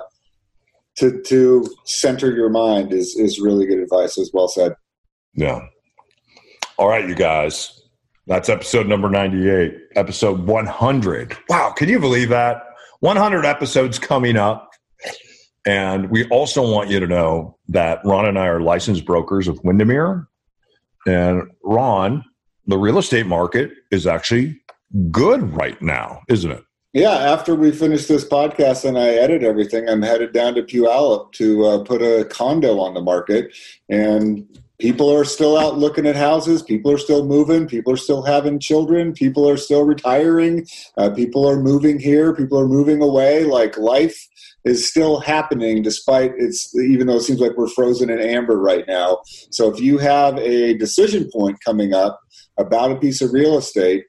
to 0.97 1.21
to 1.23 1.67
center 1.85 2.35
your 2.35 2.49
mind 2.49 2.93
is 2.93 3.15
is 3.15 3.39
really 3.39 3.65
good 3.65 3.79
advice. 3.79 4.19
As 4.19 4.29
well 4.31 4.47
said. 4.47 4.73
Yeah. 5.33 5.61
All 6.77 6.89
right, 6.89 7.07
you 7.07 7.15
guys. 7.15 7.81
That's 8.27 8.49
episode 8.49 8.87
number 8.87 9.07
98, 9.07 9.77
episode 9.95 10.47
100. 10.47 11.37
Wow, 11.47 11.73
can 11.77 11.87
you 11.87 11.99
believe 11.99 12.29
that? 12.29 12.63
100 13.01 13.45
episodes 13.45 13.99
coming 13.99 14.35
up. 14.35 14.71
And 15.65 16.09
we 16.11 16.27
also 16.29 16.69
want 16.69 16.89
you 16.89 16.99
to 16.99 17.07
know 17.07 17.57
that 17.69 17.99
Ron 18.05 18.27
and 18.27 18.37
I 18.37 18.47
are 18.47 18.61
licensed 18.61 19.05
brokers 19.05 19.47
of 19.47 19.59
Windermere. 19.63 20.27
And 21.07 21.43
Ron, 21.63 22.23
the 22.67 22.77
real 22.77 22.97
estate 22.97 23.25
market 23.25 23.71
is 23.91 24.05
actually 24.05 24.59
good 25.11 25.41
right 25.53 25.81
now, 25.81 26.21
isn't 26.29 26.51
it? 26.51 26.63
Yeah, 26.93 27.11
after 27.11 27.55
we 27.55 27.71
finish 27.71 28.05
this 28.05 28.23
podcast 28.23 28.85
and 28.85 28.97
I 28.97 29.09
edit 29.09 29.43
everything, 29.43 29.89
I'm 29.89 30.01
headed 30.01 30.31
down 30.31 30.55
to 30.55 30.63
Puyallup 30.63 31.33
to 31.33 31.65
uh, 31.65 31.83
put 31.83 32.01
a 32.01 32.25
condo 32.25 32.79
on 32.79 32.93
the 32.93 33.01
market. 33.01 33.53
And 33.89 34.47
people 34.79 35.13
are 35.13 35.25
still 35.25 35.57
out 35.57 35.77
looking 35.77 36.05
at 36.05 36.15
houses. 36.15 36.63
People 36.63 36.91
are 36.91 36.97
still 36.97 37.25
moving. 37.25 37.67
People 37.67 37.91
are 37.91 37.97
still 37.97 38.21
having 38.21 38.59
children. 38.59 39.11
People 39.11 39.49
are 39.49 39.57
still 39.57 39.83
retiring. 39.83 40.65
Uh, 40.97 41.09
people 41.09 41.45
are 41.49 41.59
moving 41.59 41.99
here. 41.99 42.33
People 42.33 42.57
are 42.59 42.67
moving 42.67 43.01
away. 43.01 43.43
Like 43.43 43.77
life 43.77 44.27
is 44.65 44.87
still 44.89 45.19
happening 45.19 45.81
despite 45.81 46.33
it's 46.37 46.75
even 46.75 47.07
though 47.07 47.17
it 47.17 47.21
seems 47.21 47.39
like 47.39 47.55
we're 47.55 47.69
frozen 47.69 48.09
in 48.09 48.19
amber 48.19 48.59
right 48.59 48.85
now. 48.87 49.19
So 49.51 49.71
if 49.71 49.79
you 49.79 49.97
have 49.99 50.37
a 50.39 50.75
decision 50.77 51.29
point 51.31 51.57
coming 51.63 51.93
up 51.93 52.19
about 52.57 52.91
a 52.91 52.95
piece 52.95 53.21
of 53.21 53.31
real 53.31 53.57
estate, 53.57 54.05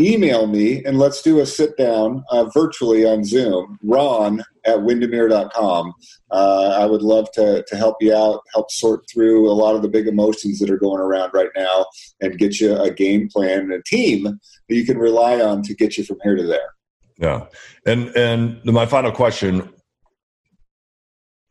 email 0.00 0.46
me 0.46 0.84
and 0.84 0.98
let's 0.98 1.22
do 1.22 1.40
a 1.40 1.46
sit 1.46 1.76
down 1.76 2.24
uh, 2.30 2.44
virtually 2.54 3.04
on 3.04 3.24
Zoom, 3.24 3.78
ron 3.82 4.42
at 4.64 4.82
windermere.com. 4.82 5.92
Uh, 6.30 6.76
I 6.80 6.86
would 6.86 7.02
love 7.02 7.30
to, 7.32 7.64
to 7.66 7.76
help 7.76 7.96
you 8.00 8.14
out, 8.14 8.40
help 8.54 8.70
sort 8.70 9.04
through 9.12 9.50
a 9.50 9.52
lot 9.52 9.74
of 9.74 9.82
the 9.82 9.88
big 9.88 10.06
emotions 10.06 10.58
that 10.60 10.70
are 10.70 10.78
going 10.78 11.00
around 11.00 11.32
right 11.34 11.50
now 11.56 11.86
and 12.20 12.38
get 12.38 12.60
you 12.60 12.76
a 12.76 12.90
game 12.90 13.28
plan 13.28 13.60
and 13.60 13.72
a 13.72 13.82
team 13.82 14.24
that 14.24 14.74
you 14.74 14.84
can 14.84 14.98
rely 14.98 15.40
on 15.40 15.62
to 15.62 15.74
get 15.74 15.98
you 15.98 16.04
from 16.04 16.18
here 16.22 16.36
to 16.36 16.44
there. 16.44 16.74
Yeah. 17.18 17.46
And, 17.86 18.08
and 18.16 18.64
my 18.64 18.86
final 18.86 19.12
question, 19.12 19.68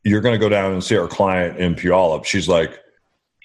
you're 0.04 0.22
going 0.22 0.34
to 0.34 0.40
go 0.40 0.50
down 0.50 0.74
and 0.74 0.84
see 0.84 0.98
our 0.98 1.08
client 1.08 1.58
in 1.58 1.76
Puyallup. 1.76 2.26
She's 2.26 2.48
like, 2.50 2.80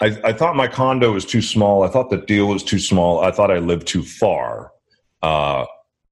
I, 0.00 0.18
I 0.24 0.32
thought 0.32 0.56
my 0.56 0.68
condo 0.68 1.12
was 1.12 1.24
too 1.24 1.42
small. 1.42 1.82
I 1.82 1.88
thought 1.88 2.10
the 2.10 2.18
deal 2.18 2.46
was 2.46 2.62
too 2.62 2.78
small. 2.78 3.20
I 3.20 3.30
thought 3.30 3.50
I 3.50 3.58
lived 3.58 3.86
too 3.86 4.02
far. 4.02 4.72
Uh, 5.22 5.64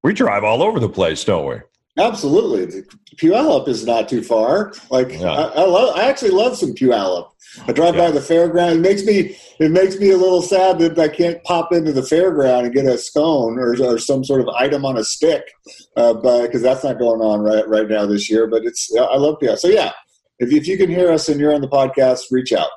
we 0.02 0.12
drive 0.12 0.44
all 0.44 0.62
over 0.62 0.80
the 0.80 0.88
place, 0.88 1.24
don't 1.24 1.48
we? 1.48 1.56
Absolutely. 1.96 2.82
Puyallup 3.16 3.68
is 3.68 3.86
not 3.86 4.08
too 4.08 4.22
far. 4.22 4.72
Like 4.90 5.12
yeah. 5.12 5.30
I, 5.30 5.42
I, 5.42 5.64
love, 5.64 5.96
I 5.96 6.08
actually 6.08 6.32
love 6.32 6.56
some 6.56 6.74
Puyallup. 6.74 7.30
I 7.68 7.72
drive 7.72 7.94
yeah. 7.94 8.06
by 8.06 8.10
the 8.10 8.20
fairground. 8.20 8.76
It 8.76 8.80
makes 8.80 9.04
me 9.04 9.36
it 9.60 9.70
makes 9.70 9.96
me 9.96 10.10
a 10.10 10.16
little 10.16 10.42
sad 10.42 10.80
that 10.80 10.98
I 10.98 11.08
can't 11.08 11.42
pop 11.44 11.72
into 11.72 11.92
the 11.92 12.00
fairground 12.00 12.64
and 12.64 12.74
get 12.74 12.86
a 12.86 12.98
scone 12.98 13.58
or, 13.58 13.80
or 13.80 13.98
some 13.98 14.24
sort 14.24 14.40
of 14.40 14.48
item 14.48 14.84
on 14.84 14.96
a 14.96 15.04
stick, 15.04 15.44
uh, 15.96 16.14
but 16.14 16.42
because 16.42 16.62
that's 16.62 16.82
not 16.82 16.98
going 16.98 17.20
on 17.20 17.40
right 17.40 17.66
right 17.68 17.88
now 17.88 18.06
this 18.06 18.28
year. 18.28 18.48
But 18.48 18.64
it's 18.64 18.92
I 18.96 19.16
love 19.16 19.36
Puyallup. 19.40 19.58
So 19.58 19.68
yeah, 19.68 19.92
if 20.40 20.52
if 20.52 20.66
you 20.66 20.76
can 20.76 20.90
hear 20.90 21.12
us 21.12 21.28
and 21.28 21.38
you're 21.38 21.54
on 21.54 21.60
the 21.60 21.68
podcast, 21.68 22.22
reach 22.32 22.52
out. 22.52 22.70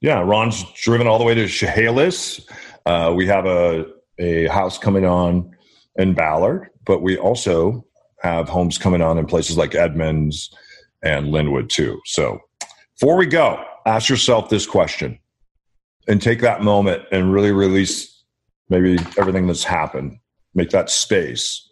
Yeah, 0.00 0.20
Ron's 0.22 0.64
driven 0.82 1.06
all 1.06 1.18
the 1.18 1.24
way 1.24 1.34
to 1.34 1.46
Chehalis. 1.46 2.40
Uh, 2.86 3.12
we 3.14 3.26
have 3.28 3.46
a 3.46 3.86
a 4.18 4.48
house 4.48 4.76
coming 4.76 5.04
on 5.04 5.56
in 5.96 6.14
Ballard, 6.14 6.70
but 6.84 7.00
we 7.00 7.16
also 7.16 7.84
have 8.20 8.48
homes 8.48 8.78
coming 8.78 9.02
on 9.02 9.18
in 9.18 9.26
places 9.26 9.56
like 9.56 9.74
Edmonds 9.74 10.54
and 11.02 11.28
Lynnwood 11.28 11.68
too. 11.68 12.00
So 12.04 12.40
before 12.98 13.16
we 13.16 13.26
go, 13.26 13.62
ask 13.86 14.08
yourself 14.08 14.48
this 14.48 14.66
question 14.66 15.18
and 16.06 16.20
take 16.20 16.40
that 16.40 16.62
moment 16.62 17.02
and 17.12 17.32
really 17.32 17.52
release 17.52 18.22
maybe 18.68 18.98
everything 19.18 19.46
that's 19.46 19.64
happened. 19.64 20.18
Make 20.54 20.70
that 20.70 20.90
space 20.90 21.68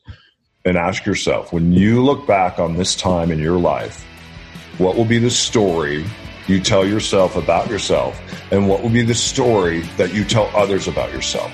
and 0.65 0.77
ask 0.77 1.05
yourself 1.05 1.53
when 1.53 1.73
you 1.73 2.05
look 2.05 2.27
back 2.27 2.59
on 2.59 2.77
this 2.77 2.95
time 2.95 3.31
in 3.31 3.39
your 3.39 3.59
life, 3.59 4.05
what 4.79 4.97
will 4.97 5.05
be 5.05 5.19
the 5.19 5.31
story 5.31 6.05
you 6.47 6.61
tell 6.61 6.87
yourself 6.87 7.37
about 7.37 7.69
yourself? 7.69 8.19
And 8.51 8.69
what 8.69 8.83
will 8.83 8.89
be 8.89 9.03
the 9.03 9.15
story 9.15 9.81
that 9.99 10.15
you 10.15 10.25
tell 10.25 10.51
others 10.57 10.89
about 10.89 11.13
yourself? 11.13 11.53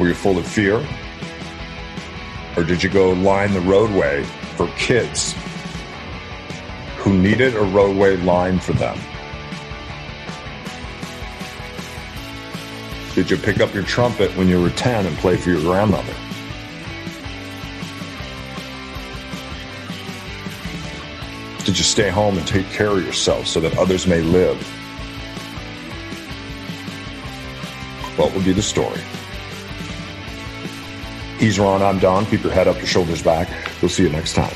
Were 0.00 0.08
you 0.08 0.14
full 0.14 0.38
of 0.38 0.46
fear? 0.46 0.84
Or 2.58 2.64
did 2.64 2.82
you 2.82 2.90
go 2.90 3.10
line 3.10 3.52
the 3.52 3.60
roadway 3.60 4.24
for 4.56 4.66
kids 4.70 5.36
who 6.96 7.16
needed 7.16 7.54
a 7.54 7.62
roadway 7.62 8.16
line 8.16 8.58
for 8.58 8.72
them? 8.72 8.98
Did 13.14 13.30
you 13.30 13.36
pick 13.36 13.60
up 13.60 13.72
your 13.72 13.84
trumpet 13.84 14.36
when 14.36 14.48
you 14.48 14.60
were 14.60 14.70
10 14.70 15.06
and 15.06 15.16
play 15.18 15.36
for 15.36 15.50
your 15.50 15.60
grandmother? 15.60 16.12
Did 21.64 21.78
you 21.78 21.84
stay 21.84 22.08
home 22.08 22.38
and 22.38 22.44
take 22.44 22.68
care 22.70 22.90
of 22.90 23.06
yourself 23.06 23.46
so 23.46 23.60
that 23.60 23.78
others 23.78 24.08
may 24.08 24.20
live? 24.20 24.60
What 28.16 28.34
would 28.34 28.44
be 28.44 28.52
the 28.52 28.62
story? 28.62 29.00
He's 31.38 31.58
Ron. 31.58 31.82
I'm 31.82 31.98
Don. 31.98 32.26
Keep 32.26 32.42
your 32.42 32.52
head 32.52 32.68
up, 32.68 32.76
your 32.78 32.86
shoulders 32.86 33.22
back. 33.22 33.48
We'll 33.80 33.88
see 33.88 34.02
you 34.02 34.10
next 34.10 34.34
time 34.34 34.54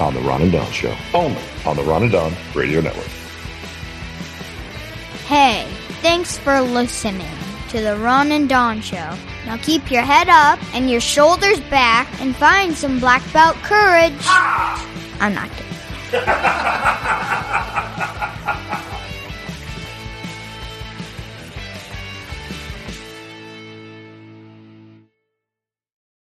on 0.00 0.14
the 0.14 0.20
Ron 0.20 0.42
and 0.42 0.52
Don 0.52 0.70
Show, 0.72 0.96
only 1.12 1.42
on 1.66 1.76
the 1.76 1.82
Ron 1.82 2.04
and 2.04 2.12
Don 2.12 2.34
Radio 2.54 2.80
Network. 2.80 3.06
Hey, 5.26 5.66
thanks 6.00 6.38
for 6.38 6.60
listening 6.60 7.36
to 7.68 7.80
the 7.80 7.96
Ron 7.96 8.32
and 8.32 8.48
Don 8.48 8.80
Show. 8.80 9.16
Now 9.46 9.58
keep 9.58 9.90
your 9.90 10.02
head 10.02 10.28
up 10.28 10.58
and 10.74 10.90
your 10.90 11.00
shoulders 11.00 11.60
back 11.70 12.08
and 12.20 12.34
find 12.34 12.74
some 12.74 12.98
black 12.98 13.22
belt 13.32 13.56
courage. 13.56 14.14
I'm 15.20 15.34
not 15.34 15.50
kidding. 15.50 15.66